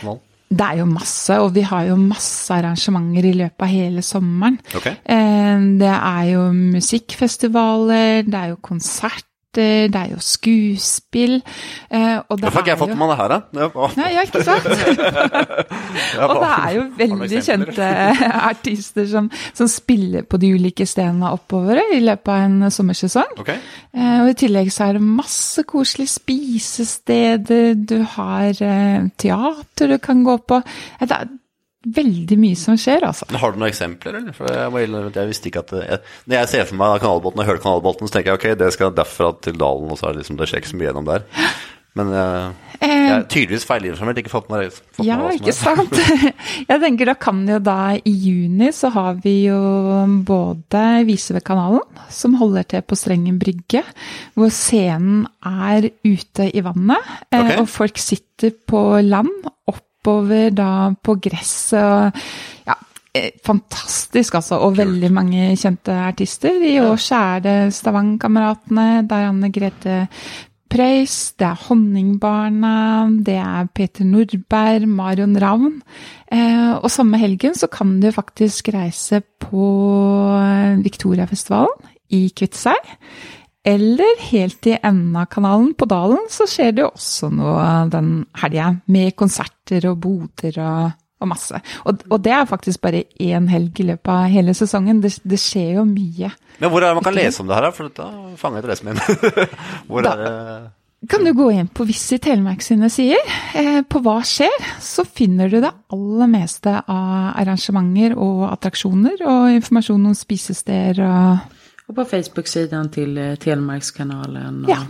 kanalen? 0.00 0.24
Det 0.50 0.66
er 0.66 0.80
jo 0.80 0.84
masse, 0.90 1.36
og 1.38 1.52
vi 1.54 1.62
har 1.62 1.84
jo 1.86 1.94
masse 1.94 2.50
arrangementer 2.50 3.28
i 3.28 3.36
løpet 3.38 3.62
av 3.62 3.68
hele 3.70 4.02
sommeren. 4.02 4.56
Ok. 4.74 4.88
Eh, 4.90 5.66
Det 5.78 5.92
er 5.94 6.24
jo 6.32 6.40
musikkfestivaler, 6.56 8.24
det 8.26 8.34
er 8.40 8.48
jo 8.50 8.56
konserter, 8.58 9.28
det 9.58 9.96
er 9.98 10.10
jo 10.12 10.18
skuespill. 10.22 11.40
eh, 11.90 12.18
Og 12.28 12.38
det 12.38 12.44
Hvorfor 12.44 12.50
har 12.60 12.62
ikke 12.62 12.70
jeg 12.70 12.78
fått 12.78 12.92
med 12.94 13.00
meg 13.02 13.10
det 13.10 13.16
her, 13.18 13.28
da? 13.28 13.40
Ja, 13.60 13.88
Nei, 13.96 14.10
ja, 14.14 14.22
ikke 14.22 14.44
sant? 14.46 14.66
Og 16.20 16.34
det 16.36 16.50
er 16.50 16.70
jo 16.76 16.84
veldig 17.00 17.42
kjente 17.46 17.88
artister 18.50 19.08
som, 19.10 19.30
som 19.56 19.68
spiller 19.70 20.22
på 20.28 20.38
de 20.42 20.52
ulike 20.54 20.86
stedene 20.86 21.32
oppover 21.34 21.80
i 21.96 22.00
løpet 22.04 22.30
av 22.34 22.44
en 22.46 22.70
sommersesong. 22.70 23.34
Ok. 23.42 23.50
Eh, 23.50 24.16
Og 24.20 24.30
i 24.32 24.38
tillegg 24.44 24.70
så 24.74 24.88
er 24.90 24.98
det 24.98 25.02
masse 25.06 25.64
koselige 25.68 26.14
spisesteder, 26.18 27.74
du 27.74 27.98
har 28.16 28.50
eh, 28.62 29.08
teater 29.18 29.94
du 29.94 29.98
kan 30.02 30.24
gå 30.26 30.36
på. 30.46 30.60
Eh, 31.00 31.06
Det 31.06 31.16
er 31.16 31.28
veldig 31.86 32.36
mye 32.40 32.58
som 32.60 32.76
skjer, 32.80 33.06
altså. 33.08 33.28
Men 33.30 33.40
Har 33.40 33.52
du 33.52 33.60
noen 33.60 33.70
eksempler, 33.70 34.18
eller? 34.20 34.36
For 34.36 34.52
jeg, 34.52 34.90
jeg 35.16 35.30
visste 35.32 35.48
ikke 35.48 35.64
at 35.64 35.74
det, 35.74 35.82
jeg, 35.86 36.02
Når 36.26 36.36
jeg 36.36 36.52
ser 36.52 36.68
for 36.68 36.80
meg 36.82 37.00
kanalbåten 37.00 37.42
og 37.42 37.48
hører 37.48 37.64
kanalbåten, 37.64 38.08
så 38.08 38.18
tenker 38.18 38.34
jeg 38.34 38.40
ok, 38.40 38.48
det 38.60 38.72
skal 38.76 38.96
derfra 38.96 39.32
til 39.40 39.60
Dalen, 39.60 39.90
og 39.90 40.00
så 40.00 40.08
er 40.10 40.16
det 40.16 40.24
liksom, 40.24 40.40
det 40.40 40.50
skjer 40.50 40.62
ikke 40.64 40.72
så 40.74 40.80
mye 40.80 40.90
gjennom 40.90 41.08
der. 41.08 41.28
Men 41.98 42.12
eh, 42.14 42.50
jeg 42.80 42.90
Eh, 42.90 43.10
er 43.12 43.24
tydeligvis 43.28 43.66
feilinformert, 43.68 44.18
ikke 44.22 44.30
fått 44.32 44.46
med, 44.48 44.70
fått 44.72 45.02
med 45.02 45.08
Ja, 45.10 45.16
som 45.20 45.34
ikke 45.36 45.52
sant? 45.52 45.98
Jeg 46.70 46.80
tenker 46.80 47.10
da 47.10 47.14
kan 47.20 47.42
jo 47.44 47.58
da 47.60 47.74
i 47.98 48.12
juni 48.14 48.70
så 48.72 48.88
har 48.94 49.18
vi 49.20 49.34
jo 49.50 49.58
både 50.24 50.84
Vise 51.08 51.36
ved 51.36 51.44
kanalen, 51.44 51.84
som 52.08 52.38
holder 52.40 52.64
til 52.70 52.86
på 52.88 52.96
Strengen 52.96 53.36
brygge, 53.42 53.82
hvor 54.32 54.48
scenen 54.54 55.26
er 55.44 55.90
ute 56.06 56.48
i 56.48 56.62
vannet, 56.64 57.10
eh, 57.28 57.42
Ok. 57.42 57.52
og 57.60 57.68
folk 57.68 58.00
sitter 58.00 58.54
på 58.64 58.80
land 59.04 59.50
oppover 60.00 60.50
da 60.56 60.90
på 60.96 61.16
gresset 61.20 61.80
og 61.84 62.22
ja, 62.66 62.76
eh, 63.14 63.32
Fantastisk, 63.44 64.34
altså. 64.34 64.60
Og 64.64 64.78
veldig 64.78 65.10
mange 65.12 65.56
kjente 65.56 65.92
artister. 65.92 66.60
I 66.62 66.78
år 66.80 66.96
så 66.96 67.20
er 67.36 67.42
det 67.44 67.74
Stavanger-kameratene, 67.74 69.06
Diane 69.08 69.50
Grete 69.52 70.06
Preus, 70.70 71.32
det 71.34 71.48
er 71.48 71.62
Honningbarna, 71.66 73.10
det 73.26 73.34
er 73.42 73.66
Peter 73.74 74.06
Nordberg, 74.06 74.86
Marion 74.86 75.34
Ravn. 75.34 75.80
Eh, 76.30 76.76
og 76.78 76.90
samme 76.90 77.18
helgen 77.18 77.56
så 77.58 77.66
kan 77.66 77.98
du 78.00 78.12
faktisk 78.14 78.70
reise 78.72 79.20
på 79.42 79.66
Viktoriafestivalen 80.84 81.90
i 82.14 82.28
Kviteseid. 82.30 82.94
Eller 83.64 84.16
helt 84.30 84.66
i 84.70 84.78
enden 84.78 85.16
av 85.20 85.26
kanalen 85.32 85.74
på 85.76 85.84
Dalen 85.90 86.22
så 86.32 86.46
skjer 86.48 86.72
det 86.78 86.86
også 86.86 87.28
noe 87.34 87.64
den 87.92 88.22
helga, 88.40 88.70
med 88.88 89.12
konserter 89.20 89.84
og 89.90 89.98
boder 90.00 90.56
og, 90.64 90.94
og 91.20 91.28
masse. 91.28 91.60
Og, 91.84 92.00
og 92.08 92.22
det 92.24 92.32
er 92.32 92.48
faktisk 92.48 92.80
bare 92.86 93.02
én 93.20 93.50
helg 93.52 93.82
i 93.82 93.88
løpet 93.90 94.08
av 94.14 94.30
hele 94.32 94.54
sesongen. 94.56 95.02
Det, 95.04 95.12
det 95.28 95.40
skjer 95.42 95.74
jo 95.76 95.84
mye. 95.84 96.32
Men 96.60 96.72
hvor 96.72 96.80
er 96.80 96.88
det 96.94 97.00
man 97.02 97.04
kan 97.10 97.18
lese 97.20 97.42
om 97.44 97.48
det 97.52 97.58
her, 97.58 97.68
da? 97.68 97.72
For 97.76 97.90
dette 97.90 98.08
fanger 98.40 98.62
interessen 98.64 98.90
min. 98.94 99.48
hvor 99.92 100.08
Da- 100.08 100.16
er 100.16 100.24
det 100.24 101.10
Kan 101.12 101.24
du 101.24 101.30
gå 101.36 101.46
inn 101.56 101.68
på 101.72 101.84
Visit 101.88 102.20
Telemark 102.26 102.60
sine 102.64 102.88
sider, 102.92 103.20
eh, 103.56 103.78
på 103.88 104.00
Hva 104.04 104.18
skjer, 104.28 104.56
så 104.84 105.04
finner 105.08 105.48
du 105.52 105.60
det 105.64 105.70
aller 105.92 106.28
meste 106.32 106.74
av 106.80 107.30
arrangementer 107.40 108.16
og 108.20 108.42
attraksjoner, 108.50 109.20
og 109.24 109.54
informasjon 109.60 110.10
om 110.10 110.16
spisesteder 110.16 111.00
og 111.04 111.56
Och 111.90 111.96
på 111.96 112.04
Facebook-sidan 112.04 112.88
till 112.90 113.18
eh, 113.18 113.34
Telemarkskanalen. 113.34 114.64
Och, 114.64 114.70
Ja. 114.70 114.86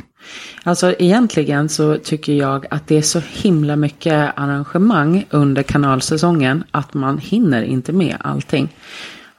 Alltså 0.62 0.94
egentligen 0.98 1.68
så 1.68 1.96
tycker 1.98 2.32
jag 2.32 2.66
att 2.70 2.86
det 2.86 2.96
är 2.96 3.02
så 3.02 3.20
himla 3.32 3.76
mycket 3.76 4.32
arrangemang 4.36 5.26
under 5.30 5.62
kanalsäsongen 5.62 6.64
att 6.70 6.94
man 6.94 7.18
hinner 7.18 7.62
inte 7.62 7.92
med 7.92 8.16
allting. 8.20 8.68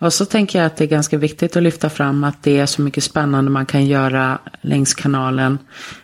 Och 0.01 0.13
så 0.13 0.25
tänker 0.25 0.59
jag 0.59 0.65
att 0.65 0.77
det 0.77 0.83
är 0.83 0.87
ganska 0.87 1.17
viktigt 1.17 1.55
att 1.55 1.63
lyfta 1.63 1.89
fram 1.89 2.23
att 2.23 2.43
det 2.43 2.59
är 2.59 2.65
så 2.65 2.81
mycket 2.81 3.03
spännande 3.03 3.51
man 3.51 3.65
kan 3.65 3.85
göra 3.85 4.39
längs 4.61 4.93
kanalen. 4.93 5.57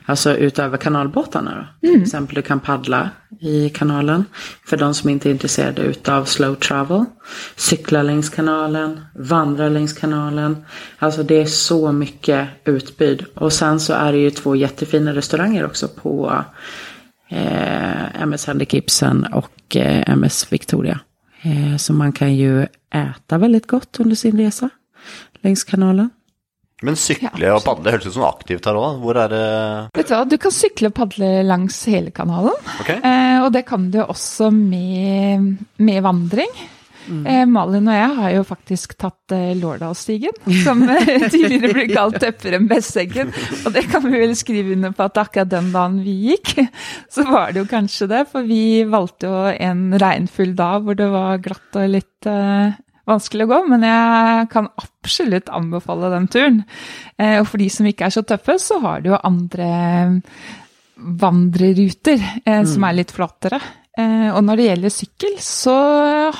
Alltså 0.05 0.37
utöver 0.37 0.77
kanalbåtarna 0.77 1.67
då. 1.81 1.87
Till 1.87 2.01
exempel 2.01 2.35
du 2.35 2.41
kan 2.41 2.59
paddla 2.59 3.09
i 3.39 3.69
kanalen. 3.69 4.25
För 4.65 4.77
de 4.77 4.93
som 4.93 5.09
inte 5.09 5.29
är 5.29 5.31
intresserade 5.31 5.81
utav 5.81 6.25
slow 6.25 6.55
travel. 6.55 7.05
Cykla 7.55 8.03
längs 8.03 8.29
kanalen. 8.29 8.99
Vandra 9.15 9.69
längs 9.69 9.93
kanalen. 9.93 10.65
Alltså 10.99 11.23
det 11.23 11.41
är 11.41 11.45
så 11.45 11.91
mycket 11.91 12.47
utbud. 12.65 13.25
Och 13.35 13.53
sen 13.53 13.79
så 13.79 13.93
är 13.93 14.11
det 14.11 14.17
ju 14.17 14.31
två 14.31 14.55
jättefina 14.55 15.15
restauranger 15.15 15.65
också 15.65 15.87
på 15.87 16.43
eh, 17.29 18.21
MS 18.21 18.47
Henrik 18.47 18.73
Ibsen 18.73 19.23
och 19.23 19.75
eh, 19.75 20.09
MS 20.09 20.47
Victoria. 20.53 20.99
Eh, 21.41 21.77
så 21.77 21.93
man 21.93 22.11
kan 22.11 22.35
ju 22.35 22.67
äta 22.93 23.37
väldigt 23.37 23.67
gott 23.67 23.99
under 23.99 24.15
sin 24.15 24.37
resa 24.37 24.69
längs 25.41 25.63
kanalen. 25.63 26.09
Men 26.81 26.95
sykle 26.95 27.29
Ja, 27.41 27.55
og 27.57 27.63
padle 27.65 27.95
hørtes 27.95 28.11
ut 28.11 28.15
som 28.19 28.25
aktivt 28.27 28.67
her 28.69 28.77
òg. 28.77 28.99
Hvor 29.01 29.17
er 29.17 29.31
det 29.33 29.45
Vet 29.97 30.09
du 30.09 30.13
hva, 30.13 30.25
du 30.29 30.37
kan 30.41 30.53
sykle 30.53 30.91
og 30.91 30.97
padle 30.97 31.29
langs 31.45 31.79
hele 31.89 32.13
kanalen. 32.13 32.53
Ok. 32.81 32.91
Eh, 32.93 33.37
og 33.41 33.49
det 33.55 33.63
kan 33.65 33.87
du 33.93 34.03
også 34.03 34.51
med, 34.53 35.55
med 35.81 36.03
vandring. 36.05 36.53
Eh, 37.07 37.43
Malin 37.49 37.87
og 37.87 37.97
jeg 37.97 38.15
har 38.17 38.33
jo 38.35 38.43
faktisk 38.47 38.95
tatt 38.99 39.35
eh, 39.35 39.53
Lårdalsstigen, 39.59 40.35
som 40.63 40.83
eh, 40.91 41.27
tidligere 41.33 41.73
ble 41.75 41.85
kalt 41.91 42.19
tøffere 42.23 42.59
enn 42.59 42.67
Besseggen. 42.69 43.31
Og 43.63 43.75
det 43.75 43.85
kan 43.91 44.03
vi 44.05 44.15
vel 44.17 44.35
skrive 44.37 44.75
under 44.75 44.95
på 44.95 45.07
at 45.07 45.21
akkurat 45.23 45.51
den 45.51 45.71
dagen 45.75 46.01
vi 46.05 46.17
gikk, 46.31 46.55
så 47.13 47.27
var 47.29 47.53
det 47.53 47.63
jo 47.63 47.69
kanskje 47.71 48.09
det. 48.11 48.25
For 48.31 48.47
vi 48.47 48.83
valgte 48.89 49.31
jo 49.31 49.45
en 49.53 49.87
regnfull 50.01 50.53
dag 50.57 50.85
hvor 50.85 50.99
det 50.99 51.09
var 51.13 51.41
glatt 51.43 51.79
og 51.79 51.95
litt 51.95 52.29
eh, 52.29 52.77
vanskelig 53.07 53.47
å 53.47 53.51
gå, 53.53 53.63
men 53.71 53.87
jeg 53.87 54.47
kan 54.51 54.69
absolutt 54.83 55.51
anbefale 55.55 56.11
den 56.13 56.29
turen. 56.31 56.61
Eh, 57.15 57.39
og 57.39 57.47
for 57.49 57.63
de 57.63 57.69
som 57.71 57.87
ikke 57.87 58.09
er 58.09 58.15
så 58.17 58.25
tøffe, 58.27 58.57
så 58.61 58.81
har 58.83 59.03
du 59.03 59.13
jo 59.13 59.25
andre 59.27 59.69
vandreruter 60.97 62.23
eh, 62.43 62.63
som 62.67 62.87
er 62.87 62.99
litt 62.99 63.13
flatere. 63.13 63.61
Eh, 63.97 64.29
og 64.29 64.43
når 64.45 64.59
det 64.59 64.67
gjelder 64.67 64.93
sykkel, 64.93 65.37
så 65.41 65.77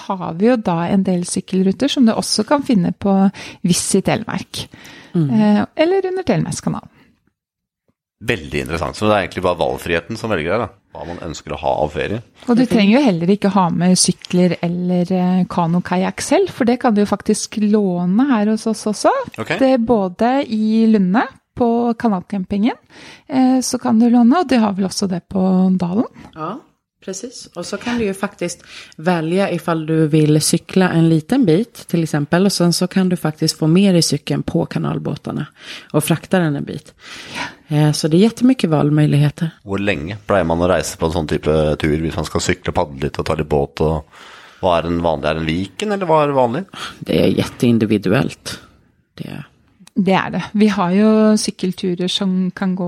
har 0.03 0.27
vi 0.37 0.51
jo 0.51 0.57
da 0.61 0.83
en 0.91 1.05
del 1.07 1.23
sykkelruter 1.25 1.89
som 1.89 2.05
du 2.05 2.13
også 2.13 2.45
kan 2.47 2.65
finne 2.65 2.93
på 2.93 3.15
Visit 3.65 4.05
Telemark. 4.05 4.67
Eh, 5.17 5.63
eller 5.65 6.05
under 6.11 6.27
Telemarkskanalen. 6.27 6.93
Veldig 8.27 8.61
interessant. 8.63 8.97
Så 8.97 9.05
det 9.05 9.13
er 9.13 9.23
egentlig 9.25 9.43
bare 9.45 9.59
valgfriheten 9.59 10.17
som 10.17 10.31
velger 10.33 10.53
her, 10.53 10.67
da. 10.67 10.69
Hva 10.93 11.05
man 11.05 11.19
ønsker 11.25 11.53
å 11.53 11.59
ha 11.61 11.73
av 11.83 11.91
ferie. 11.93 12.21
Og 12.45 12.57
du 12.57 12.63
trenger 12.65 12.95
jo 12.95 13.01
heller 13.05 13.33
ikke 13.33 13.51
ha 13.53 13.67
med 13.73 13.97
sykler 14.01 14.55
eller 14.65 15.11
eh, 15.13 15.41
kanokajakk 15.49 16.23
selv, 16.25 16.53
for 16.53 16.69
det 16.69 16.79
kan 16.81 16.93
du 16.93 17.03
jo 17.03 17.09
faktisk 17.09 17.59
låne 17.61 18.25
her 18.29 18.53
hos 18.53 18.65
oss 18.69 18.85
også. 18.89 19.13
Ok. 19.37 19.57
Det 19.57 19.73
er 19.75 19.81
både 19.81 20.31
i 20.45 20.85
Lunde, 20.93 21.25
på 21.57 21.67
kanalcampingen, 21.97 22.75
så 23.65 23.79
kan 23.81 23.97
du 23.97 24.03
låne, 24.13 24.43
og 24.43 24.45
de 24.45 24.59
har 24.61 24.75
vel 24.77 24.85
også 24.85 25.07
det 25.09 25.23
på 25.25 25.41
Dalen. 25.81 26.05
Ja, 26.35 26.51
precis. 27.05 27.49
Och 27.55 27.65
så 27.65 27.77
kan 27.77 27.97
du 27.97 28.05
ju 28.05 28.13
faktiskt 28.13 28.63
välja 28.95 29.51
ifall 29.51 29.85
du 29.85 30.07
vill 30.07 30.41
cykla 30.41 30.89
en 30.89 31.09
liten 31.09 31.45
bit 31.45 31.73
till 31.87 32.03
exempel. 32.03 32.45
Och 32.45 32.51
sen 32.53 32.73
så 32.73 32.87
kan 32.87 33.09
du 33.09 33.15
faktiskt 33.15 33.57
få 33.57 33.67
med 33.67 33.95
dig 33.95 34.01
cykeln 34.01 34.43
på 34.43 34.65
kanalbåtarna 34.65 35.45
och 35.93 36.03
frakta 36.03 36.39
den 36.39 36.55
en 36.55 36.63
bit. 36.63 36.93
Eh, 37.67 37.91
Så 37.91 38.07
det 38.07 38.17
är 38.17 38.19
jättemycket 38.19 38.69
valmöjligheter. 38.69 39.49
Hvor 39.63 39.77
lenge 39.79 40.17
pleier 40.27 40.43
man 40.43 40.61
å 40.61 40.67
reise 40.67 40.97
på 40.97 41.05
en 41.05 41.11
sånn 41.11 41.27
type 41.27 41.75
tur 41.79 41.97
hvis 42.01 42.15
man 42.15 42.25
skal 42.25 42.41
sykle, 42.41 42.73
padle 42.73 43.01
litt 43.07 43.19
og 43.19 43.25
ta 43.25 43.35
litt 43.35 43.49
båt? 43.49 43.81
og 43.81 44.03
Hva 44.61 44.77
er 44.79 44.87
en 44.87 45.01
vanlig? 45.01 45.27
Er 45.29 45.33
det 45.33 45.41
en 45.41 45.47
Viken, 45.47 45.91
eller 45.91 46.05
hva 46.09 46.23
er 46.23 46.31
vanlig? 46.33 46.63
Det 46.99 47.19
är 47.23 47.27
jätteindividuellt. 47.27 48.59
Det 49.13 49.27
är. 49.27 49.47
Det 49.97 50.13
er 50.13 50.29
det. 50.35 50.43
Vi 50.53 50.67
har 50.69 50.91
jo 50.93 51.07
sykkelturer 51.41 52.07
som 52.11 52.51
kan 52.53 52.75
gå 52.77 52.87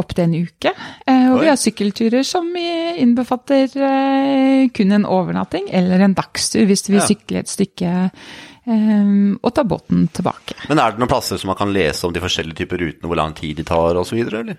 opptil 0.00 0.24
en 0.24 0.34
uke. 0.34 0.72
eh, 1.06 1.28
Og 1.30 1.36
Oi. 1.38 1.42
vi 1.44 1.48
har 1.48 1.56
sykkelturer 1.56 2.24
som 2.26 2.48
i- 2.56 2.96
innbefatter 2.98 3.68
eh, 3.76 4.68
kun 4.74 4.92
en 4.92 5.04
overnatting 5.06 5.68
eller 5.70 6.00
en 6.00 6.14
dagstur 6.14 6.60
du 6.66 6.66
vil 6.66 6.98
Ja. 6.98 7.06
sykle 7.06 7.38
et 7.38 7.46
stykke 7.48 8.10
eh, 8.66 9.36
og 9.42 9.54
ta 9.54 9.62
båten 9.62 10.08
tilbake. 10.12 10.54
Men 10.68 10.78
er 10.78 10.90
det 10.90 10.98
noen 10.98 11.08
plasser 11.08 11.38
som 11.38 11.48
man 11.48 11.56
kan 11.56 11.72
lese 11.72 12.04
om 12.06 12.12
de 12.12 12.20
forskjellige 12.20 12.56
typer 12.64 12.78
rutene, 12.78 13.06
hvor 13.08 13.16
lang 13.16 13.34
tid 13.34 13.56
de 13.56 13.62
tar 13.62 13.94
osv., 13.94 14.18
eller? 14.18 14.58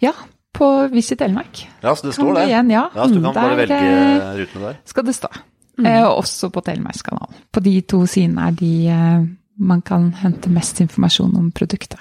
Ja, 0.00 0.12
på 0.54 0.88
Visit 0.90 1.18
Telemark 1.18 1.66
Ja, 1.82 1.92
så 1.94 2.02
det 2.08 2.14
står 2.14 2.34
der. 2.34 2.46
igjen, 2.48 2.70
ja. 2.70 2.88
så 2.94 3.12
du 3.12 3.20
kan 3.22 3.34
velge 3.56 3.70
eh, 3.76 4.36
rutene 4.40 4.64
der. 4.72 4.76
skal 4.84 5.04
det 5.04 5.14
stå. 5.14 5.28
Eh, 5.84 6.02
Og 6.04 6.24
også 6.24 6.50
på 6.50 6.60
Telemarkskanalen. 6.64 7.34
På 7.52 7.60
de 7.62 7.80
to 7.82 8.06
sidene 8.06 8.48
er 8.48 8.50
de 8.52 8.88
eh, 8.88 9.26
man 9.58 9.82
kan 9.82 10.12
hente 10.22 10.50
mest 10.50 10.80
informasjon 10.80 11.36
om 11.36 11.50
produktet. 11.54 12.00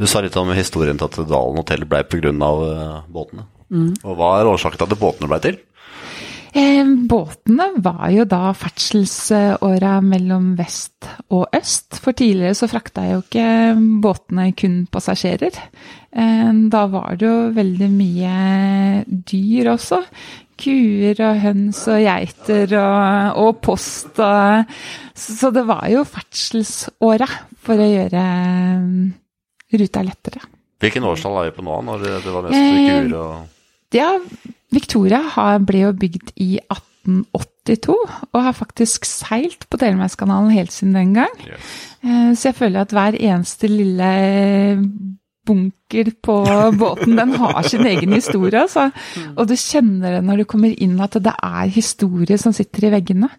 Du 0.00 0.06
sa 0.06 0.22
litt 0.24 0.36
om 0.38 0.52
historien 0.56 0.98
til 0.98 1.10
at 1.10 1.18
Dalen 1.28 1.58
hotell 1.60 1.84
ble 1.88 2.04
pga. 2.08 2.30
Uh, 2.32 3.02
båtene. 3.10 3.48
Og 3.70 4.14
hva 4.18 4.38
er 4.38 4.50
årsaken 4.50 4.80
til 4.80 4.88
at 4.88 5.02
båtene 5.02 5.30
ble 5.30 5.40
til? 5.44 5.58
Eh, 6.50 6.82
båtene 7.06 7.68
var 7.78 8.08
jo 8.10 8.24
da 8.26 8.50
ferdselsåra 8.58 10.00
mellom 10.02 10.54
vest 10.58 11.06
og 11.30 11.46
øst. 11.54 12.00
For 12.02 12.16
tidligere 12.16 12.58
så 12.58 12.66
frakta 12.70 13.06
jo 13.12 13.20
ikke 13.22 13.46
båtene 14.02 14.48
kun 14.58 14.80
passasjerer. 14.90 15.54
Eh, 16.10 16.50
da 16.72 16.84
var 16.90 17.14
det 17.20 17.28
jo 17.28 17.36
veldig 17.54 17.90
mye 17.94 19.04
dyr 19.06 19.70
også. 19.76 20.02
Kuer 20.60 21.20
og 21.26 21.40
høns 21.42 21.80
og 21.90 22.00
geiter 22.04 22.74
og, 22.78 23.40
og 23.44 23.60
post 23.64 24.20
og 24.20 24.74
Så 25.16 25.36
så 25.38 25.50
det 25.54 25.66
var 25.68 25.86
jo 25.92 26.04
ferdselsåra 26.08 27.28
for 27.60 27.80
å 27.80 27.88
gjøre 27.90 28.22
eh, 28.24 29.78
ruta 29.80 30.02
lettere. 30.06 30.40
Hvilken 30.80 31.04
årstall 31.04 31.36
er 31.40 31.50
vi 31.50 31.56
på 31.58 31.64
nå, 31.66 31.76
når 31.84 32.04
det, 32.06 32.12
det 32.24 32.32
var 32.34 32.46
mest 32.46 32.56
Eh, 32.56 32.86
kuer 32.88 33.16
og 33.20 33.96
Ja, 33.96 34.10
Victoria 34.72 35.20
har, 35.34 35.58
ble 35.66 35.82
jo 35.82 35.92
bygd 35.98 36.32
i 36.40 36.54
1882, 36.62 37.96
og 38.30 38.38
har 38.46 38.56
faktisk 38.56 39.04
seilt 39.08 39.66
på 39.68 39.80
Telemarkskanalen 39.82 40.52
helt 40.54 40.72
siden 40.72 40.94
den 40.94 41.14
gang. 41.18 41.34
Yes. 41.44 41.72
Eh, 42.04 42.30
Så 42.38 42.48
jeg 42.52 42.58
føler 42.62 42.84
at 42.86 42.94
hver 42.94 43.18
eneste 43.18 43.68
lille 43.68 44.10
bunker 45.50 46.10
på 46.22 46.36
båten, 46.78 47.16
den 47.18 47.36
har 47.42 47.62
sin 47.68 47.86
egen 47.90 48.16
historie. 48.16 48.64
Altså. 48.64 48.88
Og 49.34 49.48
du 49.50 49.56
kjenner 49.58 50.18
det 50.18 50.24
når 50.26 50.42
du 50.42 50.48
kommer 50.54 50.74
inn, 50.74 50.96
at 51.02 51.18
det 51.20 51.34
er 51.34 51.72
historie 51.74 52.38
som 52.40 52.54
sitter 52.56 52.88
i 52.88 52.94
veggene. 52.96 53.30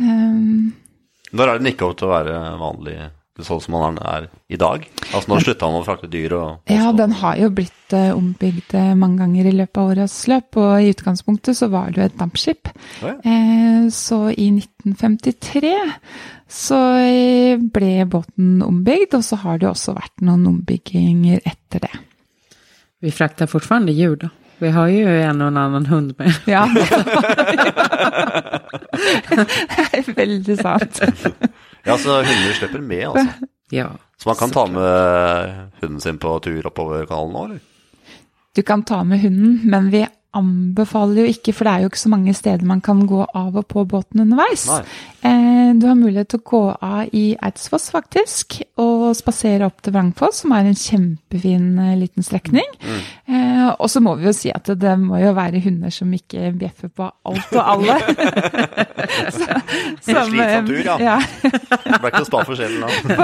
Um, 0.00 0.70
Når 1.36 1.52
er 1.52 1.58
opp 1.86 1.98
til 1.98 2.08
å 2.08 2.14
være 2.14 2.38
vanlig 2.60 2.98
sånn 3.46 3.62
som 3.64 3.76
man 3.76 3.98
er 3.98 4.28
i 4.50 4.58
dag? 4.60 4.86
Altså 5.10 5.32
Når 5.32 5.44
slutta 5.44 5.70
man 5.70 5.82
å 5.82 5.86
frakte 5.86 6.10
dyr 6.10 6.34
og 6.38 6.72
Ja, 6.72 6.90
den 6.96 7.14
har 7.20 7.38
jo 7.40 7.50
blitt 7.54 7.94
eh, 7.96 8.10
ombygd 8.14 8.74
eh, 8.78 8.92
mange 8.98 9.22
ganger 9.22 9.50
i 9.50 9.54
løpet 9.58 9.82
av 9.82 9.94
årets 9.94 10.18
løp, 10.30 10.60
og 10.60 10.72
i 10.80 10.90
utgangspunktet 10.94 11.58
så 11.58 11.70
var 11.72 11.90
det 11.90 12.02
jo 12.02 12.08
et 12.08 12.20
dampskip. 12.20 12.74
Ja, 13.00 13.14
ja. 13.14 13.16
Eh, 13.24 13.88
så 13.94 14.22
i 14.30 14.50
1953 14.54 15.74
så 16.50 16.80
eh, 16.98 17.60
ble 17.60 17.94
båten 18.10 18.60
ombygd, 18.66 19.16
og 19.18 19.26
så 19.26 19.40
har 19.44 19.62
det 19.62 19.70
også 19.70 19.96
vært 19.96 20.26
noen 20.26 20.48
ombygginger 20.50 21.42
etter 21.46 21.86
det. 21.86 21.94
Vi 23.00 23.14
fraktar 23.14 23.46
fortfarande 23.46 23.92
djur 23.92 24.16
då. 24.16 24.28
Vi 24.60 24.70
har 24.70 24.88
ju 24.88 25.22
en 25.22 25.40
och 25.40 25.46
en 25.46 25.56
annan 25.56 25.86
hund 25.86 26.14
med. 26.18 26.34
Ja. 26.44 26.68
det 29.30 29.46
er 29.92 30.14
veldig 30.14 30.56
sant. 30.60 31.00
Ja, 31.84 31.96
så 31.98 32.20
hunder 32.20 32.52
slipper 32.58 32.78
med, 32.84 33.06
altså. 33.08 33.46
Ja. 33.70 33.86
Så 34.18 34.28
man 34.28 34.36
kan 34.36 34.50
ta 34.50 34.66
med 34.66 35.68
hunden 35.80 36.00
sin 36.00 36.16
på 36.18 36.32
tur 36.42 36.66
oppover 36.66 37.04
kanalen 37.06 37.32
nå, 37.32 37.44
eller? 37.44 37.60
Du 38.56 38.62
kan 38.66 38.82
ta 38.82 39.04
med 39.06 39.20
hunden, 39.22 39.60
men 39.70 39.90
vi 39.90 40.00
anbefaler 40.36 41.24
jo 41.24 41.30
ikke, 41.32 41.52
for 41.56 41.66
det 41.66 41.72
er 41.72 41.84
jo 41.84 41.90
ikke 41.90 42.00
så 42.04 42.10
mange 42.12 42.34
steder 42.36 42.66
man 42.66 42.82
kan 42.84 43.02
gå 43.08 43.24
av 43.34 43.56
og 43.58 43.66
på 43.70 43.82
båten 43.88 44.22
underveis. 44.22 44.66
Nei. 44.70 44.82
Eh, 45.26 45.70
du 45.76 45.86
har 45.88 45.96
mulighet 45.98 46.30
til 46.32 46.40
å 46.40 46.46
gå 46.46 46.60
av 46.86 47.10
i 47.16 47.24
Eidsfoss, 47.34 47.88
faktisk, 47.92 48.60
og 48.80 49.10
spasere 49.18 49.66
opp 49.66 49.82
til 49.82 49.94
Vrangfoss, 49.96 50.42
som 50.44 50.54
er 50.56 50.70
en 50.70 50.78
kjempefin 50.78 51.66
eh, 51.82 51.96
liten 51.98 52.26
strekning. 52.26 52.68
Eh, 53.26 53.66
og 53.72 53.90
så 53.90 54.02
må 54.04 54.14
vi 54.20 54.28
jo 54.28 54.34
si 54.36 54.52
at 54.54 54.70
det 54.80 54.94
må 55.02 55.18
jo 55.22 55.34
være 55.36 55.62
hunder 55.66 55.94
som 55.94 56.14
ikke 56.14 56.52
bjeffer 56.60 56.94
på 56.94 57.10
alt 57.10 57.52
og 57.56 57.62
alle. 57.74 57.98
så, 59.34 59.50
slitsom 60.06 60.40
eh, 60.46 60.56
tur, 60.70 60.80
ja. 60.86 60.96
ja. 61.10 61.18
Det 61.42 62.00
ble 62.00 62.14
ikke 62.14 62.26
spa 62.30 62.46
for 62.46 62.58
sjelen 62.58 62.86
da. 62.86 63.20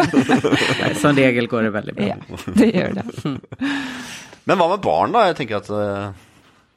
Nej, 0.83 0.95
Som 1.01 1.16
regel 1.16 1.51
går 1.51 1.69
det 1.69 1.75
väldigt 1.79 2.03
bra. 2.03 2.12
Ja, 2.12 2.45
det 2.59 2.71
gjør 2.75 3.01
det. 3.01 3.09
Men 4.47 4.61
hva 4.61 4.69
med 4.71 4.83
barn, 4.85 5.14
da? 5.14 5.25
Jeg 5.27 5.40
tenker 5.40 5.59
at 5.59 5.71
eh, 5.75 6.26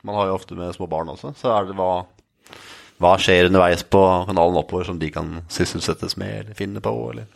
man 0.04 0.16
har 0.16 0.30
ju 0.30 0.38
ofte 0.38 0.56
med 0.56 0.76
små 0.76 0.88
barn 0.88 1.10
også. 1.12 1.34
Så 1.38 1.52
er 1.54 1.70
det 1.70 1.78
hva 1.80 2.06
hva 3.00 3.14
skjer 3.16 3.48
underveis 3.48 3.86
på 3.88 4.02
kanalen 4.28 4.60
oppover 4.60 4.84
som 4.90 4.98
de 5.00 5.08
kan 5.14 5.38
sysselsettes 5.48 6.18
med 6.20 6.34
eller 6.42 6.58
finne 6.58 6.82
på? 6.84 6.92
Eller? 7.14 7.30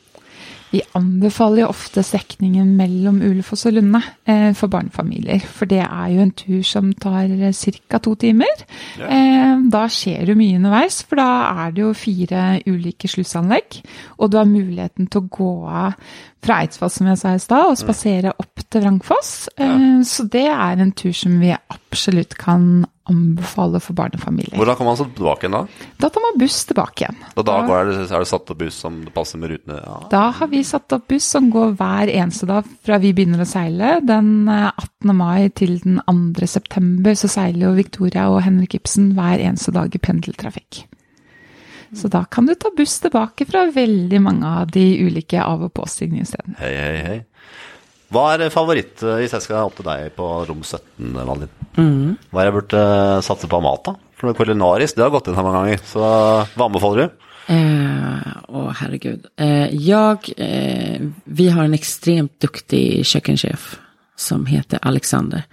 Vi 0.73 0.81
anbefaler 0.97 1.61
jo 1.61 1.69
ofte 1.69 2.01
strekningen 2.01 2.71
mellom 2.77 3.19
Ulefoss 3.21 3.67
og 3.69 3.75
Lunde 3.75 4.01
eh, 4.25 4.49
for 4.57 4.71
barnefamilier. 4.73 5.43
For 5.45 5.69
det 5.69 5.83
er 5.85 6.07
jo 6.09 6.23
en 6.23 6.33
tur 6.33 6.63
som 6.65 6.89
tar 6.97 7.29
ca. 7.53 7.99
to 8.01 8.15
timer. 8.17 8.63
Ja. 8.97 9.05
Eh, 9.05 9.51
da 9.69 9.83
skjer 9.91 10.25
det 10.31 10.37
mye 10.39 10.57
underveis, 10.57 11.03
for 11.05 11.21
da 11.21 11.29
er 11.65 11.75
det 11.75 11.83
jo 11.83 11.91
fire 11.93 12.45
ulike 12.65 13.11
slussanlegg. 13.11 13.83
Og 14.17 14.33
du 14.33 14.39
har 14.41 14.49
muligheten 14.49 15.11
til 15.13 15.21
å 15.21 15.29
gå 15.37 15.51
av 15.69 15.99
fra 16.43 16.89
som 16.89 17.07
jeg 17.07 17.21
sa 17.21 17.35
i 17.37 17.39
stad, 17.39 17.69
og 17.69 17.79
spasere 17.79 18.33
opp 18.33 18.65
til 18.65 18.83
Vrangfoss. 18.83 19.33
Eh, 19.53 20.01
så 20.09 20.25
det 20.25 20.47
er 20.49 20.81
en 20.81 20.91
tur 20.97 21.13
som 21.15 21.37
vi 21.39 21.53
absolutt 21.53 22.33
kan 22.41 22.83
anbefale 23.09 23.79
for 23.83 23.95
barnefamilier. 23.97 24.55
Hvordan 24.55 24.77
kommer 24.79 24.93
man 24.93 24.99
seg 25.01 25.09
tilbake 25.17 25.43
igjen 25.45 25.57
da? 25.57 25.89
Da 25.99 26.09
tar 26.13 26.23
man 26.23 26.37
buss 26.39 26.59
tilbake 26.69 27.03
igjen. 27.03 27.17
Og 27.35 27.45
da 27.49 27.57
går 27.67 27.89
det, 27.89 27.97
er 28.07 28.23
det 28.23 28.29
satt 28.29 28.53
opp 28.53 28.61
buss 28.61 28.79
som 28.85 29.01
passer 29.15 29.41
med 29.41 29.51
rutene? 29.51 29.79
Ja. 29.83 29.97
Da 30.13 30.23
har 30.37 30.51
vi 30.53 30.63
satt 30.67 30.95
opp 30.95 31.09
buss 31.11 31.27
som 31.35 31.49
går 31.53 31.75
hver 31.79 32.11
eneste 32.13 32.47
dag 32.49 32.69
fra 32.85 32.99
vi 33.03 33.11
begynner 33.17 33.43
å 33.43 33.49
seile. 33.49 33.97
Den 34.07 34.47
eh, 34.47 34.69
18. 34.71 35.15
mai 35.19 35.49
til 35.51 35.77
den 35.83 35.99
2. 36.07 36.47
september 36.47 37.19
så 37.19 37.31
seiler 37.31 37.67
jo 37.67 37.75
Victoria 37.81 38.29
og 38.31 38.41
Henrik 38.47 38.77
Ibsen 38.79 39.11
hver 39.17 39.43
eneste 39.43 39.75
dag 39.75 39.91
i 39.93 40.03
pendeltrafikk. 40.03 40.85
Så 41.93 42.07
da 42.09 42.23
kan 42.25 42.47
du 42.47 42.55
ta 42.57 42.71
buss 42.73 42.95
tilbake 43.03 43.45
fra 43.45 43.67
veldig 43.69 44.21
mange 44.23 44.47
av 44.63 44.71
de 44.73 44.85
ulike 45.05 45.43
av- 45.43 45.61
og 45.67 45.73
påstigningsstedene. 45.77 46.55
Hei, 46.57 46.73
hei, 46.73 46.97
hei. 47.05 47.19
Hva 48.13 48.25
er 48.35 48.53
favoritt 48.53 49.03
eh, 49.03 49.19
hvis 49.23 49.33
jeg 49.35 49.45
skal 49.45 49.67
opp 49.67 49.77
til 49.79 49.87
deg 49.87 50.13
på 50.17 50.29
rom 50.47 50.63
17, 50.63 51.13
Malin? 51.17 51.51
Hva 52.29 52.43
er 52.43 52.49
jeg 52.49 52.57
burde 52.59 52.81
eh, 52.93 53.19
satse 53.25 53.49
på 53.49 53.59
av 53.59 53.65
mat, 53.65 53.87
da? 53.89 53.95
For 54.19 54.37
kulinarisk, 54.37 54.95
det 54.95 55.03
har 55.03 55.11
gått 55.11 55.27
inn 55.27 55.35
her 55.37 55.45
mange 55.45 55.63
ganger. 55.63 55.85
Så 55.89 56.01
hva 56.03 56.67
anbefaler 56.67 57.01
du? 57.03 57.29
Eh, 57.53 58.27
åh, 58.47 58.69
herregud. 58.79 59.25
Eh, 59.35 59.75
jag, 59.75 60.29
eh, 60.37 61.01
vi 61.23 61.49
har 61.49 61.63
en 61.63 61.73
extremt 61.73 62.39
duktig 62.39 63.05
kökkenchef 63.05 63.79
som 64.15 64.45
heter 64.45 64.79
Alexander 64.81 65.43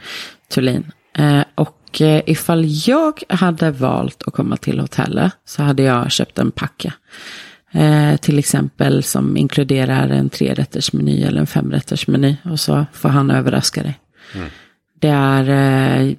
Thulin. 0.55 0.93
Eh, 1.19 1.43
och 1.55 2.01
eh, 2.01 2.23
ifall 2.27 2.65
jag 2.89 3.23
hade 3.29 3.71
valt 3.71 4.23
att 4.23 4.35
komma 4.35 4.57
till 4.57 4.81
hotellet 4.81 5.33
så 5.45 5.63
hade 5.63 5.83
jag 5.83 6.13
köpt 6.13 6.39
en 6.39 6.51
packe. 6.51 6.93
Eh, 7.73 8.17
till 8.17 8.39
exempel 8.39 9.03
som 9.03 9.37
inkluderar 9.37 10.09
en 10.09 10.31
trerättersmeny 10.31 11.23
eller 11.23 11.41
en 11.41 11.47
femrättersmeny. 11.47 12.37
Och 12.45 12.61
så 12.61 12.87
får 12.93 13.09
han 13.09 13.31
överraska 13.31 13.83
dig. 13.83 13.99
Det 15.01 15.09
är 15.09 15.49
eh, 15.51 16.15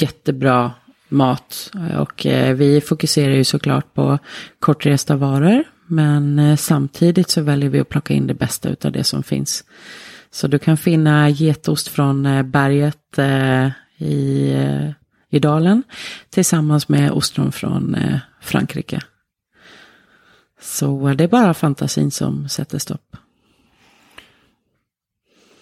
jättebra 0.00 0.72
mat. 1.08 1.70
Och 1.96 2.26
eh, 2.26 2.54
vi 2.54 2.80
fokuserar 2.80 3.34
ju 3.34 3.44
såklart 3.44 3.94
på 3.94 4.18
kortresta 4.60 5.16
varor. 5.16 5.64
Men 5.86 6.38
eh, 6.38 6.56
samtidigt 6.56 7.30
så 7.30 7.42
väljer 7.42 7.70
vi 7.70 7.80
att 7.80 7.88
plocka 7.88 8.14
in 8.14 8.26
det 8.26 8.34
bästa 8.34 8.68
utav 8.68 8.92
det 8.92 9.04
som 9.04 9.22
finns. 9.22 9.64
Så 10.30 10.46
du 10.46 10.58
kan 10.58 10.76
finna 10.76 11.30
getost 11.30 11.88
från 11.88 12.26
eh, 12.26 12.42
berget 12.42 13.18
i, 13.98 14.54
i 15.30 15.38
dalen. 15.38 15.82
Tillsammans 16.30 16.88
med 16.88 17.10
ostron 17.10 17.52
från 17.52 17.96
Frankrike. 18.40 19.00
Så 20.60 21.08
eh, 21.08 21.16
det 21.16 21.24
är 21.24 21.28
bara 21.28 21.54
fantasin 21.54 22.10
som 22.10 22.48
sätter 22.48 22.78
stopp. 22.78 23.16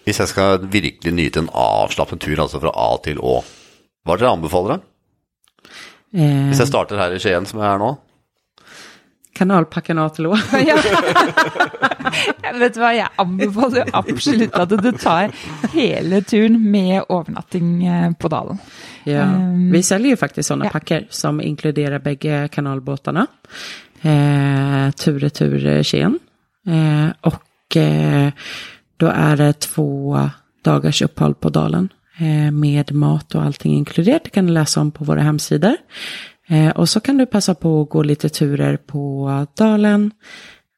Hvis 0.03 0.19
jeg 0.19 0.27
skal 0.27 0.67
virkelig 0.71 1.13
nyte 1.13 1.39
en 1.39 1.49
avslappet 1.51 2.21
tur, 2.23 2.39
altså 2.39 2.61
fra 2.63 2.71
A 2.71 2.91
til 3.03 3.19
Å, 3.19 3.41
hva 4.07 4.15
er 4.15 4.21
det 4.21 4.29
anbefaler? 4.29 4.77
da? 4.77 5.71
Eh, 6.15 6.45
Hvis 6.47 6.61
jeg 6.63 6.69
starter 6.69 7.01
her 7.01 7.15
i 7.15 7.19
Skien, 7.19 7.45
som 7.45 7.59
jeg 7.59 7.67
er 7.67 7.81
nå? 7.81 7.97
kanalpacken 9.37 9.99
A 9.99 10.09
till 10.09 10.27
Å. 10.31 10.37
Vet 12.57 12.73
du 12.73 12.79
hva, 12.81 12.91
jeg 12.95 13.09
anbefaler 13.21 13.83
jo 13.83 13.85
absolutt 13.99 14.55
at 14.57 14.71
du 14.71 14.91
tar 14.97 15.33
hele 15.73 16.21
turen 16.25 16.57
med 16.71 17.03
overnatting 17.03 17.85
eh, 17.85 18.11
på 18.17 18.31
Dalen. 18.31 18.57
Ja, 19.07 19.27
vi 19.71 19.83
säljer 19.83 20.09
ju 20.09 20.17
faktiskt 20.17 20.47
sådana 20.47 20.65
ja. 20.65 20.71
packer 20.71 21.07
som 21.09 21.41
inkluderar 21.41 21.99
bägge 21.99 22.47
kanalbåtarna. 22.51 23.27
Eh, 24.01 24.91
tur 24.91 25.83
Skien. 25.83 26.19
Eh, 26.67 27.09
och 27.21 27.77
eh, 27.77 28.31
då 28.97 29.07
är 29.07 29.37
det 29.37 29.53
två 29.53 30.19
dagars 30.63 31.01
uppehåll 31.01 31.35
på 31.35 31.49
Dalen. 31.49 31.89
Eh, 32.17 32.51
med 32.51 32.91
mat 32.91 33.35
och 33.35 33.43
allting 33.43 33.73
inkluderat. 33.73 34.23
Det 34.23 34.29
kan 34.29 34.45
du 34.45 34.53
läsa 34.53 34.81
om 34.81 34.91
på 34.91 35.03
våra 35.03 35.21
hemsidor. 35.21 35.75
Eh, 36.47 36.69
och 36.69 36.89
så 36.89 36.99
kan 36.99 37.17
du 37.17 37.25
passa 37.25 37.55
på 37.55 37.81
att 37.81 37.89
gå 37.89 38.03
lite 38.03 38.29
turer 38.29 38.77
på 38.77 39.45
Dalen. 39.57 40.11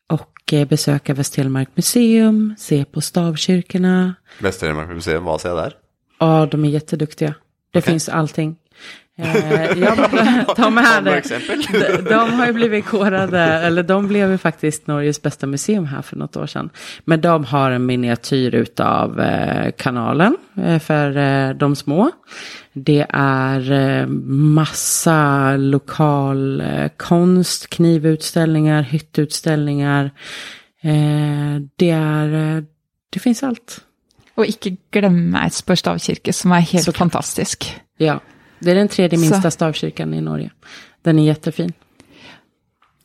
Och 0.09 0.53
eh, 0.53 0.67
besöka 0.67 1.13
Västtelemark 1.13 1.69
museum. 1.75 2.55
Se 2.57 2.85
på 2.85 3.01
stavkyrkorna. 3.01 4.15
Vest-Telemark 4.39 4.89
museum, 4.89 5.23
hva 5.23 5.37
ser 5.39 5.49
jeg 5.49 5.57
der? 5.57 5.75
Ja, 6.19 6.45
de 6.51 6.65
är 6.65 6.69
jätteduktiga. 6.69 7.33
Det 7.71 7.81
finns 7.81 8.09
allting. 8.09 8.55
Eh, 9.21 9.79
ja, 9.79 9.95
de, 10.55 10.77
här, 10.77 11.01
de, 11.01 12.09
de 12.09 12.33
har 12.33 12.45
ju 12.45 12.53
blivit 12.53 12.85
korade, 12.85 13.39
eller 13.39 13.83
de 13.83 14.07
blev 14.07 14.31
ju 14.31 14.37
faktiskt 14.37 14.87
Norges 14.87 15.21
bästa 15.21 15.47
museum 15.47 15.85
här 15.85 16.01
för 16.01 16.15
något 16.15 16.37
år 16.37 16.47
sedan. 16.47 16.69
Men 17.05 17.21
de 17.21 17.45
har 17.45 17.71
en 17.71 17.85
miniatyr 17.85 18.55
utav 18.55 19.19
eh, 19.19 19.71
kanalen 19.71 20.37
eh, 20.57 20.79
för 20.79 21.53
de 21.53 21.75
små. 21.75 22.11
Det 22.73 23.05
är 23.09 24.05
massa 24.55 25.57
lokal 25.57 26.63
konst, 26.97 27.69
knivutställningar, 27.69 28.81
hyttutställningar. 28.81 30.11
Det 31.75 31.89
är, 31.89 32.63
det 33.09 33.19
finns 33.19 33.43
allt. 33.43 33.81
Og 34.39 34.47
ikke 34.47 34.77
glemme 34.91 35.41
Eidsborg 35.43 35.77
stavkirke, 35.81 36.33
som 36.33 36.51
er 36.51 36.59
helt 36.59 36.85
Så 36.85 36.91
fantastisk. 36.91 37.79
Ja, 37.97 38.19
det 38.59 38.71
är 38.71 38.75
den 38.75 38.87
tredje 38.87 39.17
Så- 39.17 39.21
minsta 39.21 39.51
stavkyrkan 39.51 40.13
i 40.13 40.21
Norge. 40.21 40.49
Den 41.01 41.19
är 41.19 41.23
jättefin. 41.23 41.73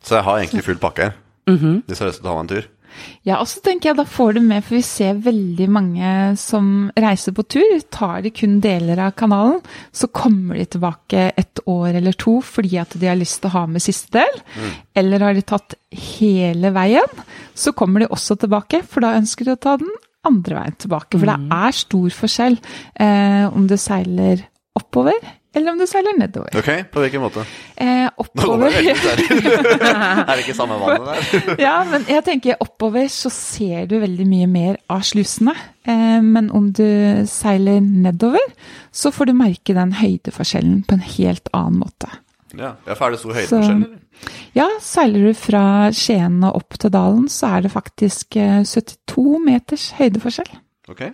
Så 0.03 0.15
jeg 0.15 0.23
har 0.23 0.37
egentlig 0.39 0.63
full 0.63 0.77
pakke 0.77 1.13
har 1.99 2.07
lyst 2.09 2.21
til 2.21 2.29
å 2.29 2.31
ta 2.31 2.33
meg 2.35 2.43
en 2.43 2.47
tur. 2.55 2.67
Ja, 3.27 3.39
og 3.41 3.47
så 3.49 3.59
tenker 3.65 3.89
jeg 3.89 3.97
da 3.97 4.05
får 4.07 4.35
du 4.37 4.41
med, 4.45 4.63
for 4.63 4.77
vi 4.77 4.83
ser 4.85 5.17
veldig 5.25 5.65
mange 5.73 6.11
som 6.39 6.91
reiser 6.95 7.35
på 7.35 7.43
tur. 7.55 7.79
Tar 7.91 8.21
de 8.25 8.31
kun 8.35 8.59
deler 8.63 9.01
av 9.03 9.15
kanalen, 9.19 9.59
så 9.91 10.07
kommer 10.07 10.55
de 10.59 10.65
tilbake 10.77 11.25
et 11.35 11.59
år 11.67 11.97
eller 11.99 12.15
to 12.17 12.37
fordi 12.45 12.77
at 12.79 12.95
de 12.95 13.09
har 13.09 13.19
lyst 13.19 13.41
til 13.41 13.51
å 13.51 13.55
ha 13.57 13.65
med 13.67 13.83
siste 13.83 14.21
del. 14.21 14.41
Eller 14.95 15.25
har 15.27 15.35
de 15.37 15.43
tatt 15.45 15.75
hele 15.91 16.71
veien, 16.75 17.23
så 17.53 17.73
kommer 17.75 18.05
de 18.05 18.07
også 18.15 18.37
tilbake, 18.39 18.83
for 18.87 19.01
da 19.05 19.15
ønsker 19.19 19.49
de 19.49 19.55
å 19.57 19.61
ta 19.67 19.75
den 19.81 19.91
andre 20.25 20.61
veien 20.61 20.79
tilbake. 20.81 21.19
For 21.19 21.29
det 21.29 21.39
er 21.59 21.75
stor 21.75 22.19
forskjell 22.21 22.59
eh, 22.95 23.45
om 23.51 23.67
du 23.69 23.75
seiler 23.77 24.45
oppover, 24.75 25.19
eller 25.55 25.71
om 25.71 25.79
du 25.79 25.85
seiler 25.89 26.17
nedover. 26.19 26.51
Ok, 26.59 26.69
på 26.91 27.03
hvilken 27.03 27.23
måte? 27.23 27.45
Eh, 27.79 28.07
oppover 28.23 28.75
er 28.75 30.31
det 30.31 30.43
ikke 30.43 30.57
samme 30.57 30.77
vannet 30.81 31.07
der? 31.07 31.55
Ja, 31.63 31.77
men 31.87 32.05
jeg 32.11 32.25
tenker 32.27 32.59
oppover 32.63 33.07
så 33.11 33.31
ser 33.33 33.87
du 33.89 33.97
veldig 34.03 34.27
mye 34.29 34.49
mer 34.51 34.77
av 34.91 35.05
slusene. 35.07 35.55
Eh, 35.87 36.19
men 36.25 36.51
om 36.55 36.69
du 36.75 36.85
seiler 37.31 37.81
nedover, 37.83 38.43
så 38.91 39.13
får 39.15 39.31
du 39.31 39.37
merke 39.37 39.77
den 39.77 39.95
høydeforskjellen 39.95 40.83
på 40.87 40.99
en 40.99 41.05
helt 41.15 41.51
annen 41.55 41.81
måte. 41.85 42.11
Ja, 42.55 42.75
for 42.93 43.07
er 43.07 43.15
det 43.15 43.21
stor 43.23 43.35
høydeforskjell? 43.35 43.85
Ja, 44.55 44.69
seiler 44.83 45.27
du 45.27 45.35
fra 45.37 45.91
Skien 45.95 46.39
og 46.47 46.61
opp 46.61 46.77
til 46.79 46.93
dalen, 46.93 47.27
så 47.31 47.57
er 47.57 47.65
det 47.65 47.73
faktisk 47.73 48.37
eh, 48.39 48.61
72 48.63 49.39
meters 49.43 49.89
høydeforskjell. 49.97 50.51
Ok. 50.91 51.07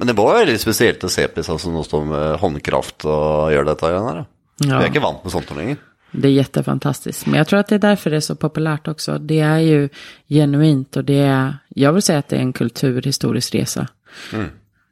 Men 0.00 0.08
det 0.08 0.16
være 0.32 0.46
litt 0.48 0.62
spesielt 0.64 1.04
å 1.04 1.10
se 1.12 1.26
på 1.28 1.42
sånn 1.44 1.58
som 1.60 1.74
nå 1.76 1.82
står 1.84 2.06
med 2.08 2.38
håndkraft 2.40 3.04
og 3.04 3.50
gjør 3.52 3.66
dette 3.68 3.90
igjen 3.92 4.06
her. 4.08 4.20
da. 4.22 4.24
Vi 4.60 4.68
Ja, 4.70 4.80
er 4.80 4.88
ikke 4.90 5.02
vant 5.04 5.22
med 5.24 5.32
sånt 5.32 5.50
lenger. 5.56 5.76
det 6.12 6.28
är 6.28 6.32
jättefantastiskt. 6.32 7.26
Men 7.26 7.38
jag 7.38 7.46
tror 7.46 7.60
att 7.60 7.68
det 7.68 7.74
är 7.74 7.78
därför 7.78 8.10
det 8.10 8.16
är 8.16 8.20
så 8.20 8.34
populärt 8.34 8.88
också. 8.88 9.18
Det 9.18 9.40
är 9.40 9.58
ju 9.58 9.88
genuint 10.28 10.96
och 10.96 11.04
det 11.04 11.18
är, 11.20 11.54
jag 11.68 11.92
vill 11.92 12.02
säga 12.02 12.18
att 12.18 12.28
det 12.28 12.36
är 12.36 12.40
en 12.40 12.52
kulturhistorisk 12.52 13.54
resa. 13.54 13.86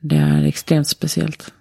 Det 0.01 0.16
är 0.16 0.44
extremt 0.44 0.88
speciellt. 0.88 1.53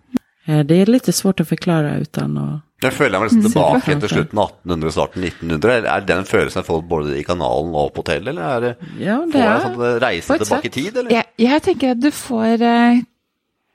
Eh, 0.45 0.59
Det 0.59 0.75
är 0.75 0.85
lite 0.85 1.13
svårt 1.13 1.39
att 1.39 1.47
förklara 1.47 1.97
utan 1.97 2.37
att... 2.37 2.61
Jeg 2.83 2.93
føler 2.93 3.15
jeg 3.17 3.21
meg 3.21 3.31
liksom 3.31 3.41
tilbake 3.51 3.79
Sikkert. 3.81 3.97
etter 3.97 4.07
slutten 4.07 4.37
av 4.39 4.49
1800, 4.51 4.91
starten 4.91 5.23
1900. 5.23 5.71
Eller 5.77 5.89
Er 5.89 6.01
det 6.01 6.07
den 6.13 6.25
jeg 6.55 6.65
får 6.67 6.81
både 6.87 7.15
i 7.17 7.23
kanalen 7.23 7.73
og 7.73 7.87
på 7.95 8.03
hotellet, 8.03 8.27
eller 8.27 8.43
er 8.43 8.61
det, 8.61 8.75
Ja, 8.99 9.15
det 9.25 9.31
får 9.33 9.39
är... 9.41 9.61
sånn 9.63 9.99
reise 10.03 10.27
på 10.27 10.33
et 10.35 10.41
tilbake 10.43 10.65
i 10.67 10.69
tid, 10.75 10.97
eller? 10.97 11.11
Jeg, 11.11 11.25
jeg 11.37 11.61
tenker 11.65 11.91
at 11.95 12.01
du 12.03 12.11
får 12.11 12.61
eh, 12.61 12.99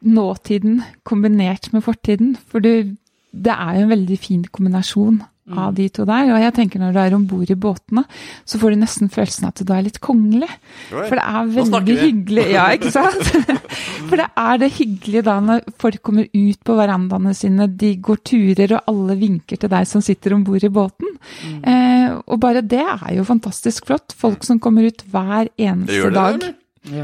nåtiden 0.03 0.81
kombinert 1.09 1.71
med 1.73 1.85
fortiden. 1.87 2.37
For 2.51 2.63
du, 2.65 2.97
det 3.33 3.55
er 3.55 3.79
jo 3.79 3.85
en 3.87 3.95
veldig 3.97 4.19
fin 4.21 4.43
kombinasjon 4.51 5.23
av 5.59 5.75
de 5.75 5.89
to 5.93 6.05
der. 6.07 6.29
Og 6.33 6.39
jeg 6.41 6.55
tenker 6.55 6.81
når 6.81 6.93
du 6.95 6.99
er 7.03 7.15
om 7.17 7.25
bord 7.29 7.51
i 7.51 7.57
båtene, 7.59 8.05
så 8.49 8.61
får 8.63 8.73
du 8.73 8.79
nesten 8.81 9.11
følelsen 9.13 9.49
at 9.49 9.59
du 9.67 9.73
er 9.75 9.83
litt 9.85 9.99
kongelig. 10.01 10.49
Oi, 10.95 11.03
For 11.11 11.19
det 11.19 11.25
er 11.25 11.51
snakker 11.51 11.73
veldig 11.75 11.97
hyggelig. 11.99 12.45
Ja, 12.55 12.67
ikke 12.77 12.93
sant? 12.95 13.59
For 14.09 14.21
det 14.21 14.29
er 14.39 14.61
det 14.63 14.71
hyggelige 14.79 15.25
da 15.27 15.35
når 15.43 15.67
folk 15.83 15.99
kommer 16.07 16.29
ut 16.31 16.63
på 16.65 16.77
verandaene 16.79 17.35
sine, 17.37 17.67
de 17.69 17.95
går 18.07 18.23
turer, 18.29 18.77
og 18.79 18.93
alle 18.95 19.19
vinker 19.21 19.61
til 19.61 19.73
deg 19.73 19.89
som 19.91 20.05
sitter 20.05 20.37
om 20.39 20.47
bord 20.47 20.65
i 20.65 20.73
båten. 20.73 21.15
Eh, 21.61 22.15
og 22.23 22.41
bare 22.43 22.63
det 22.63 22.83
er 22.87 23.17
jo 23.19 23.27
fantastisk 23.29 23.91
flott. 23.91 24.15
Folk 24.19 24.47
som 24.47 24.61
kommer 24.63 24.89
ut 24.89 25.05
hver 25.11 25.51
Det 25.51 25.67
eneste 25.69 25.99
gjør 25.99 26.11
det, 26.13 26.19
dag. 26.21 26.35
eller? 26.39 26.59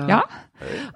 Ja, 0.08 0.22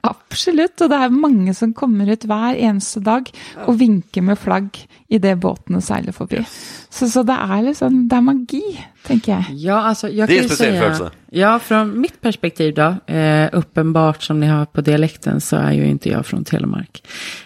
absolutt. 0.03 0.81
Og 0.81 0.91
det 0.91 0.99
er 0.99 1.09
mange 1.15 1.55
som 1.55 1.73
kommer 1.75 2.11
ut 2.13 2.25
hver 2.29 2.57
eneste 2.59 3.01
dag 3.01 3.29
og 3.67 3.79
vinker 3.81 4.23
med 4.23 4.39
flagg 4.41 4.79
idet 5.13 5.39
båtene 5.41 5.81
seiler 5.85 6.13
forbi. 6.17 6.41
Så, 6.91 7.09
så 7.09 7.23
det 7.23 7.37
er 7.37 7.63
liksom, 7.67 8.09
det 8.09 8.17
er 8.17 8.25
magi, 8.27 8.63
tenker 9.05 9.33
jeg. 9.33 9.57
Ja, 9.65 9.81
alltså 9.89 10.09
jag 10.09 10.29
Det 10.29 10.35
är 10.35 10.43
kan 10.43 10.45
en 10.45 10.49
speciell 10.49 10.73
säga... 10.73 10.83
födelse. 10.83 11.11
Ja, 11.35 11.59
från 11.59 12.01
mitt 12.01 12.21
perspektiv 12.21 12.75
då. 12.75 13.15
Eh, 13.15 13.49
uppenbart 13.53 14.23
som 14.23 14.41
ni 14.41 14.47
har 14.47 14.65
på 14.67 14.81
dialekten 14.81 15.41
så 15.41 15.57
är 15.57 15.73
ju 15.73 15.87
inte 15.87 16.09
jag 16.09 16.27
från 16.27 16.45
Telemark. 16.45 17.03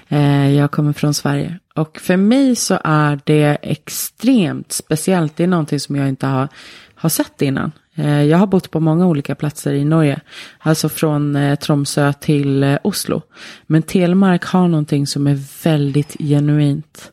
Eh, 0.09 0.55
jag 0.55 0.70
kommer 0.70 0.92
från 0.92 1.14
Sverige. 1.14 1.59
Och 1.74 1.98
för 2.00 2.16
mig 2.16 2.57
så 2.57 2.79
är 2.85 3.20
det 3.24 3.59
extremt 3.62 4.72
speciellt. 4.72 5.37
Det 5.37 5.42
är 5.44 5.48
någonting 5.48 5.81
som 5.81 5.96
jag 5.96 6.09
inte 6.09 6.26
har, 6.26 6.48
har 6.94 7.09
sett 7.09 7.42
innan. 7.42 7.72
Eh, 7.96 8.22
jag 8.22 8.38
har 8.38 8.46
bott 8.46 8.70
på 8.70 8.80
många 8.80 9.06
olika 9.06 9.35
platser 9.35 9.72
i 9.72 9.85
Norge. 9.85 10.20
Alltså 10.59 10.88
från 10.88 11.37
eh, 11.37 11.54
Tromsö 11.59 12.12
till 12.12 12.62
eh, 12.62 12.78
Oslo. 12.85 13.22
Men 13.66 13.82
Telemark 13.82 14.44
har 14.44 14.68
någonting 14.68 15.06
som 15.06 15.26
är 15.26 15.64
väldigt 15.64 16.16
genuint. 16.18 17.12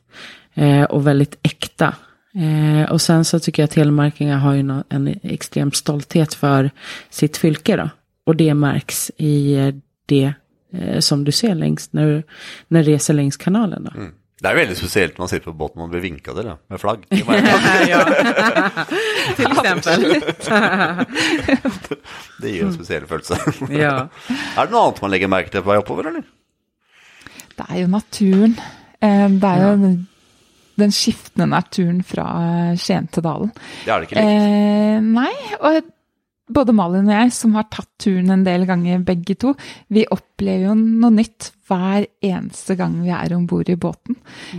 Och 0.89 1.07
väldigt 1.07 1.37
äkta. 1.41 1.95
Och 2.89 3.01
sen 3.01 3.25
så 3.25 3.39
tycker 3.39 3.61
jag 3.63 3.67
att 3.67 3.71
telemarkingar 3.71 4.37
har 4.37 4.53
ju 4.53 4.81
en 4.89 5.15
extrem 5.23 5.71
stolthet 5.71 6.33
för 6.33 6.71
sitt 7.09 7.37
fylke 7.37 7.75
då. 7.77 7.89
Och 8.25 8.35
det 8.35 8.53
märks 8.53 9.11
i 9.17 9.57
det 10.05 10.33
som 10.99 11.23
du 11.23 11.31
ser 11.31 11.55
längst 11.55 11.93
när, 11.93 12.05
du- 12.07 12.23
när 12.67 12.83
du 12.83 12.91
reser 12.91 13.13
längs 13.13 13.37
kanalen 13.37 13.83
då. 13.83 13.91
Mm. 13.99 14.11
Det 14.43 14.49
er 14.51 14.57
veldig 14.57 14.75
spesielt 14.75 15.13
når 15.15 15.23
man 15.23 15.29
sitter 15.31 15.47
på 15.47 15.55
båten 15.55 15.79
man 15.79 15.91
blir 15.93 16.01
vinka 16.03 16.33
til, 16.35 16.49
ja, 16.51 16.57
med 16.69 16.81
flagg. 16.81 17.05
Ja. 17.93 18.01
Till 19.37 19.51
exempel. 19.53 20.03
Det 22.41 22.51
gir 22.51 22.65
en 22.67 22.73
spesiell 22.75 23.05
følelse. 23.07 23.37
ja. 23.71 23.93
Er 24.57 24.65
det 24.67 24.73
noe 24.73 24.81
annet 24.89 24.99
man 25.05 25.13
legger 25.13 25.31
merke 25.31 25.53
til 25.53 25.63
på 25.65 25.75
oppover, 25.79 26.09
eller? 26.11 26.25
Det 27.53 27.65
er 27.69 27.79
jo 27.83 27.87
naturen. 27.93 28.57
Eh, 28.99 29.27
Det 29.29 29.49
er 29.53 29.63
jo 29.63 29.71
den- 29.85 30.07
den 30.75 30.89
skiftende 30.91 31.45
naturen 31.47 31.99
fra 32.03 32.23
eh, 32.71 32.77
Skien 32.81 33.07
til 33.13 33.21
Dalen. 33.23 33.51
Det 33.85 33.91
er 33.93 33.99
det 33.99 34.07
ikke 34.09 34.15
likt. 34.17 34.25
Eh, 34.25 34.99
nei, 35.05 35.33
og 35.61 35.83
både 36.51 36.73
Malin 36.75 37.07
og 37.07 37.13
jeg, 37.15 37.31
som 37.35 37.53
har 37.55 37.67
tatt 37.71 37.87
turen 38.03 38.29
en 38.33 38.43
del 38.43 38.65
ganger 38.67 38.99
begge 39.07 39.35
to, 39.39 39.53
vi 39.93 40.03
opplever 40.11 40.65
jo 40.69 40.73
noe 40.75 41.11
nytt 41.15 41.51
hver 41.69 42.03
eneste 42.21 42.75
gang 42.77 42.97
vi 43.01 43.13
er 43.15 43.33
om 43.37 43.45
bord 43.47 43.69
i 43.71 43.77
båten. 43.79 44.17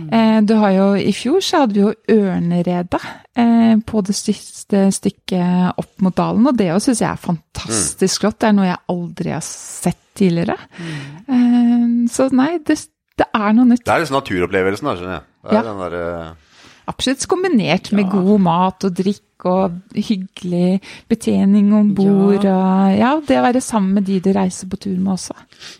Eh, 0.09 0.39
du 0.41 0.55
har 0.57 0.71
jo, 0.73 0.87
I 0.97 1.13
fjor 1.13 1.43
så 1.45 1.61
hadde 1.63 1.77
vi 1.77 1.83
jo 1.83 1.93
Ørneredet 2.15 3.01
eh, 3.37 3.75
på 3.85 4.01
det 4.07 4.15
siste 4.17 4.87
stykket 4.97 5.77
opp 5.77 6.01
mot 6.01 6.15
dalen, 6.17 6.47
og 6.49 6.57
det 6.57 6.71
òg 6.73 6.81
syns 6.83 7.03
jeg 7.05 7.11
er 7.11 7.21
fantastisk 7.27 8.25
flott. 8.25 8.39
Det 8.41 8.49
er 8.49 8.57
noe 8.57 8.71
jeg 8.71 8.81
aldri 8.95 9.35
har 9.35 9.45
sett 9.45 10.01
tidligere. 10.17 10.57
Eh, 11.29 11.85
så 12.11 12.27
nei, 12.35 12.55
det, 12.65 12.79
det 13.19 13.29
er 13.29 13.53
noe 13.57 13.69
nytt. 13.69 13.85
Det 13.85 13.93
er 13.93 14.03
liksom 14.03 14.17
naturopplevelsen, 14.19 14.89
da, 14.89 14.97
skjønner 14.97 15.17
jeg. 15.19 15.25
Det 15.45 15.53
er 15.53 15.55
Ja. 15.55 15.63
den 15.69 15.83
der, 15.85 16.35
Absolutt 16.85 17.25
kombinert 17.25 17.91
med 17.91 18.09
god 18.11 18.41
mat 18.45 18.85
og 18.85 18.97
drikk 18.97 19.45
og 19.45 19.73
hyggelig 19.93 20.79
betjening 21.11 21.73
om 21.75 21.91
bord. 21.97 22.45
Ja. 22.45 22.91
Ja, 22.95 23.11
det 23.27 23.37
å 23.39 23.43
være 23.45 23.61
sammen 23.61 23.97
med 23.97 24.07
de 24.07 24.19
du 24.23 24.31
reiser 24.33 24.69
på 24.69 24.77
tur 24.77 24.97
med 24.97 25.13
också. 25.13 25.33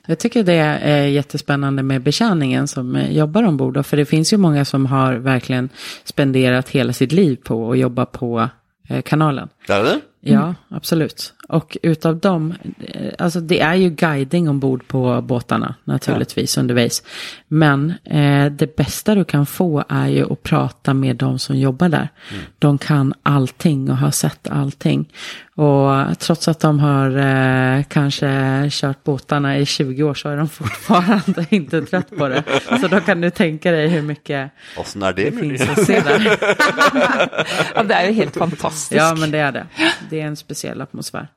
Jag 0.08 0.20
tycker 0.20 0.44
det 0.44 0.54
är 0.54 1.08
jättespännande 1.08 1.84
med 1.84 2.02
betjäningen 2.02 2.68
som 2.68 2.96
eh, 2.96 3.12
jobbar 3.12 3.44
ombord. 3.44 3.86
För 3.86 3.98
det 3.98 4.06
finns 4.06 4.34
ju 4.34 4.38
många 4.38 4.66
som 4.66 4.86
har 4.86 5.14
verkligen 5.14 5.70
spenderat 6.04 6.70
hela 6.70 6.94
sitt 6.94 7.12
liv 7.12 7.36
på 7.36 7.72
att 7.72 7.78
jobba 7.78 8.06
på 8.06 8.50
eh, 8.90 9.02
kanalen. 9.02 9.50
Er 9.68 9.84
det? 9.84 10.02
Ja, 10.22 10.56
absolut. 10.70 11.34
Och 11.50 11.78
utav 11.82 12.20
dem, 12.20 12.54
eh, 12.80 13.14
alltså 13.20 13.40
det 13.40 13.62
är 13.62 13.76
ju 13.76 13.90
guiding 13.90 14.50
ombord 14.50 14.88
på 14.88 15.22
båtarna 15.22 15.76
naturligtvis 15.84 16.58
undervis. 16.58 17.04
Men 17.48 17.94
eh, 18.04 18.46
det 18.46 18.76
bästa 18.76 19.16
du 19.16 19.24
kan 19.24 19.46
få 19.46 19.84
är 19.90 20.08
ju 20.08 20.32
att 20.34 20.44
prata 20.44 20.94
med 20.94 21.16
de 21.16 21.40
som 21.40 21.58
jobbar 21.58 21.90
där. 21.90 22.10
De 22.60 22.78
kan 22.78 23.14
allting 23.24 23.90
och 23.90 23.98
har 23.98 24.12
sett 24.12 24.48
allting. 24.48 25.10
Och 25.56 26.20
trots 26.20 26.48
att 26.48 26.60
de 26.60 26.80
har 26.80 27.18
eh, 27.18 27.84
kanske 27.84 28.30
kört 28.72 29.04
båtarna 29.04 29.58
i 29.58 29.66
20 29.66 30.04
år 30.04 30.14
så 30.14 30.30
är 30.30 30.38
de 30.38 30.50
fortfarande 30.60 31.46
inte 31.50 31.82
trött 31.82 32.18
på 32.18 32.28
det. 32.28 32.44
Så 32.82 32.88
då 32.88 33.00
kan 33.00 33.22
du 33.22 33.30
tänka 33.30 33.72
dig 33.72 33.88
hur 33.88 34.02
mycket 34.02 34.52
Åssen 34.78 35.04
er 35.04 35.14
det 35.14 35.30
det 35.30 35.40
finns 35.40 35.62
att 35.62 35.86
se 35.86 36.00
där. 36.02 36.38
Ja, 37.76 37.84
det 37.84 37.94
er 37.94 38.08
jo 38.08 38.14
helt 38.14 38.38
fantastisk. 38.38 39.02
Ja, 39.02 39.16
men 39.16 39.32
det 39.32 39.38
är 39.40 39.52
det. 39.52 39.68
Det 40.10 40.22
är 40.22 40.28
en 40.28 40.36
speciell 40.36 40.82
atmosfär. 40.82 41.28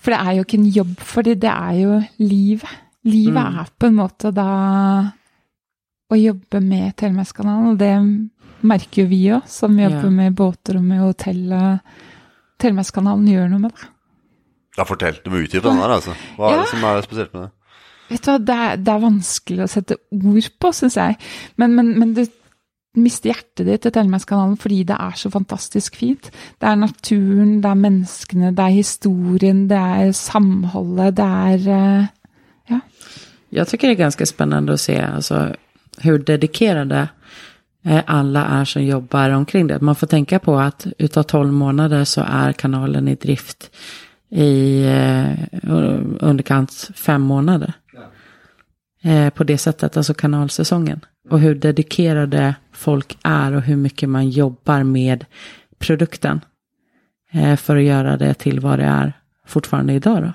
For 0.00 0.14
det 0.14 0.20
er 0.20 0.36
jo 0.38 0.44
ikke 0.46 0.58
en 0.58 0.70
jobb 0.72 0.94
dem, 1.28 1.38
det 1.42 1.50
er 1.52 1.72
jo 1.82 1.96
livet. 2.24 2.76
Livet 3.04 3.60
er 3.60 3.70
på 3.80 3.88
en 3.90 3.96
måte 3.98 4.30
da 4.32 4.46
å 6.10 6.16
jobbe 6.18 6.60
med 6.64 6.96
Telemarkskanalen, 7.00 7.70
og 7.74 7.78
det 7.80 7.92
merker 8.66 9.02
jo 9.04 9.08
vi 9.12 9.20
òg, 9.32 9.46
som 9.48 9.76
jobber 9.78 10.08
Ja. 10.08 10.10
med 10.10 10.34
båter 10.36 10.76
og 10.76 10.84
med 10.84 11.00
hotell. 11.00 11.52
Telemarkskanalen 12.60 13.28
gjør 13.30 13.48
noe 13.52 13.58
med 13.66 13.72
det. 13.76 13.88
Ja, 14.78 14.84
fortell. 14.84 15.16
Du 15.24 15.30
må 15.30 15.40
utdype 15.44 15.62
den 15.68 15.80
der, 15.80 15.94
altså. 15.96 16.14
Hva 16.36 16.50
er 16.50 16.56
Ja. 16.56 16.60
det 16.62 16.68
som 16.70 16.84
er 16.84 17.02
spesielt 17.02 17.32
med 17.34 17.42
det? 17.42 17.50
Vet 18.10 18.22
du 18.24 18.30
hva, 18.30 18.38
det 18.44 18.56
er, 18.56 18.76
det 18.76 18.88
er 18.88 19.00
vanskelig 19.06 19.62
å 19.64 19.68
sette 19.70 19.96
ord 20.10 20.50
på, 20.60 20.72
syns 20.74 20.96
jeg. 20.96 21.16
Men, 21.56 21.74
men, 21.76 21.98
men 21.98 22.14
du 22.14 22.24
miste 22.98 23.30
hjertet 23.30 23.66
ditt 23.66 23.82
til 23.84 23.92
Telemarkskanalen 23.94 24.56
fordi 24.58 24.80
det 24.88 24.96
er 24.98 25.18
så 25.18 25.30
fantastisk 25.30 25.96
fint. 26.00 26.30
Det 26.58 26.68
er 26.68 26.78
naturen, 26.80 27.60
det 27.62 27.70
er 27.70 27.82
menneskene, 27.84 28.54
det 28.56 28.64
er 28.64 28.78
historien, 28.78 29.68
det 29.70 29.78
er 29.78 30.14
samholdet, 30.16 31.16
det 31.20 31.28
er 31.28 31.68
eh, 31.76 32.08
Ja. 32.70 32.80
Jag 33.48 33.68
tycker 33.68 33.88
det 33.88 33.94
är 33.94 33.96
ganska 33.96 34.26
spännande 34.26 34.72
att 34.72 34.80
se 34.80 35.00
alltså, 35.00 35.56
hur 35.98 36.18
dedikerade 36.18 37.08
eh, 37.84 38.02
alla 38.06 38.46
är 38.46 38.64
som 38.64 38.84
jobbar 38.84 39.30
omkring 39.30 39.66
det. 39.66 39.80
Man 39.80 39.94
får 39.94 40.06
tänka 40.06 40.38
på 40.38 40.58
att 40.58 40.86
utav 40.98 41.22
12 41.22 41.52
månader 41.52 42.04
så 42.04 42.20
är 42.28 42.52
kanalen 42.52 43.08
i 43.08 43.14
drift 43.14 43.70
i 44.30 44.84
eh, 44.84 45.32
underkant 46.20 46.90
fem 46.94 47.22
månader. 47.22 47.72
Eh, 49.02 49.30
på 49.30 49.44
det 49.44 49.58
sättet, 49.58 49.96
alltså 49.96 50.14
kanalsäsongen. 50.14 51.00
Och 51.30 51.40
hur 51.40 51.54
dedikerade 51.54 52.54
folk 52.72 53.18
är 53.22 53.52
och 53.52 53.62
hur 53.62 53.76
mycket 53.76 54.08
man 54.08 54.30
jobbar 54.30 54.82
med 54.82 55.24
produkten. 55.78 56.40
Eh, 57.32 57.56
för 57.56 57.76
att 57.76 57.82
göra 57.82 58.16
det 58.16 58.34
till 58.34 58.60
vad 58.60 58.78
det 58.78 58.84
är 58.84 59.12
fortfarande 59.46 59.92
idag 59.92 60.22
då. 60.22 60.32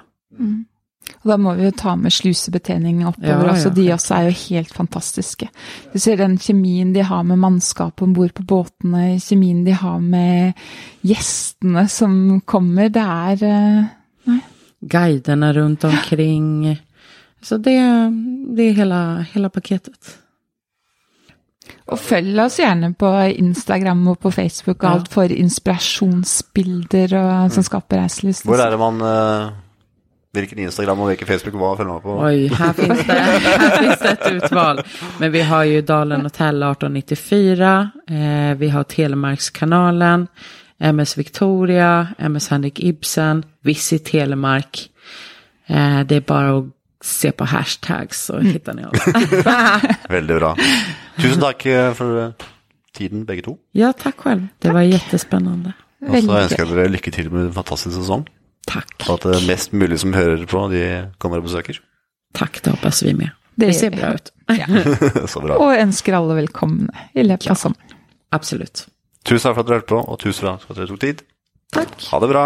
Og 1.24 1.30
da 1.30 1.38
må 1.42 1.54
vi 1.58 1.66
jo 1.66 1.72
ta 1.72 1.96
med 1.96 2.14
slusebetjening 2.14 3.04
oppover 3.08 3.30
Ja, 3.30 3.48
ja, 3.48 3.52
også. 3.54 3.70
De 3.70 3.82
helt 3.88 3.94
også 3.94 4.16
er 4.16 4.28
jo 4.30 4.38
helt 4.40 4.74
fantastiske. 4.74 5.50
Du 5.94 6.00
ser 6.00 6.18
den 6.18 6.38
kjemien 6.38 6.94
de 6.94 7.04
har 7.06 7.24
med 7.24 7.40
mannskapet 7.40 8.02
om 8.06 8.14
bord 8.14 8.34
på 8.34 8.44
båtene, 8.44 9.20
kjemien 9.20 9.64
de 9.66 9.72
har 9.72 10.00
med 10.00 10.54
gjestene 11.06 11.88
som 11.90 12.42
kommer. 12.42 12.90
Det 12.90 13.02
er 13.02 13.44
eh, 13.50 14.42
guiderna 14.82 15.54
runt 15.54 15.84
omkring. 15.84 16.80
Så 17.46 17.58
det, 17.58 17.78
det 18.56 18.64
är 18.64 18.74
hela, 18.74 19.26
hela 19.34 19.50
paketet. 19.54 20.16
Og 21.86 22.00
følg 22.02 22.40
oss 22.42 22.58
gjerne 22.60 22.94
på 22.98 23.10
Instagram 23.38 24.02
og 24.08 24.20
på 24.22 24.32
Facebook 24.34 24.84
og 24.84 24.90
Ja. 24.90 24.94
alt 24.96 25.12
for 25.14 25.30
inspirasjonsbilder 25.34 27.14
og, 27.20 27.52
som 27.54 27.64
skaper 27.66 28.02
reiselyst. 28.02 28.46
Hvor 28.46 28.58
er 28.62 28.70
det 28.74 28.80
man 28.82 29.02
eh, 29.02 29.54
Hvilken 30.36 30.60
Instagram 30.60 31.00
og 31.00 31.08
hvilken 31.08 31.28
Facebook 31.28 31.56
hva 31.56 31.76
følger 31.78 31.94
man 31.94 32.02
på? 32.02 32.16
Oj, 32.26 32.48
här 32.48 32.74
finns, 32.74 33.06
det, 33.08 33.14
här 33.14 33.78
finns 33.78 34.00
det 34.00 34.10
ett 34.10 34.32
utval. 34.32 34.82
Men 35.20 35.32
vi 35.32 35.42
har 35.42 35.64
ju 35.64 35.82
Dalen 35.82 36.22
Hotel 36.22 36.64
1894. 36.64 37.90
Eh, 38.10 38.58
vi 38.58 38.70
har 38.70 38.84
Telemarkskanalen. 38.84 40.28
MS 40.80 41.18
Victoria. 41.18 42.08
MS 42.18 42.50
Henrik 42.50 42.80
Ibsen. 42.80 43.44
Visit 43.62 44.06
Telemark. 44.06 44.90
Eh, 45.68 46.00
det 46.06 46.16
är 46.16 46.22
bara 46.22 46.58
att 46.58 46.66
se 47.06 47.32
på 47.32 47.46
hashtags 47.48 48.26
så 48.30 48.40
hittar 48.44 48.76
ni 48.78 48.86
oss. 48.86 49.06
Veldig 50.16 50.38
bra. 50.40 50.52
Tusen 51.22 51.42
takk 51.44 51.66
eh, 51.72 51.92
for 51.98 52.20
eh, 52.24 52.48
tiden, 52.98 53.26
begge 53.30 53.46
to. 53.46 53.58
ja, 53.78 53.94
tack 53.94 54.18
själv. 54.24 54.48
Det 54.60 54.72
var 54.74 54.82
jättespännande. 54.88 55.74
Og 56.06 56.08
så 56.08 56.14
Veldig 56.18 56.36
ønsker 56.44 56.64
gøy. 56.66 56.68
jeg 56.70 56.78
dere 56.78 56.94
lykke 56.96 57.12
til 57.16 57.32
med 57.34 57.48
en 57.48 57.54
fantastisk 57.56 57.96
sesong. 57.98 58.26
Tack. 58.68 58.92
Og 59.08 59.16
at 59.20 59.28
det 59.30 59.44
mest 59.48 59.74
mulig 59.74 60.00
som 60.02 60.14
hører 60.18 60.46
på, 60.50 60.66
de 60.74 60.82
kommer 61.22 61.38
og 61.42 61.46
besøker. 61.48 61.80
Tack, 62.36 62.60
det 62.66 62.74
hoppas 62.76 63.04
vi 63.06 63.14
med. 63.14 63.30
Det 63.56 63.70
Det 63.72 63.76
ser 63.78 63.94
bra 63.94 64.10
ut. 64.18 64.32
Så 65.32 65.40
bra. 65.42 65.56
Og 65.62 65.72
ønsker 65.80 66.18
alle 66.18 66.36
velkomne 66.42 66.90
i 67.16 67.24
løpet 67.24 67.50
av 67.54 67.56
sommeren. 67.62 67.96
Absolut. 68.36 68.86
Tusen 69.26 69.48
takk 69.48 69.56
for 69.56 69.64
at 69.64 69.70
dere 69.70 69.80
hørte 69.80 69.92
på, 69.94 70.02
og 70.04 70.20
tusen 70.20 70.50
takk 70.50 70.66
for 70.66 70.74
at 70.76 70.82
dere 70.82 70.90
tok 70.92 71.00
tid. 71.06 71.22
Tack. 71.74 71.94
Ha 72.12 72.20
det 72.22 72.30
bra. 72.34 72.44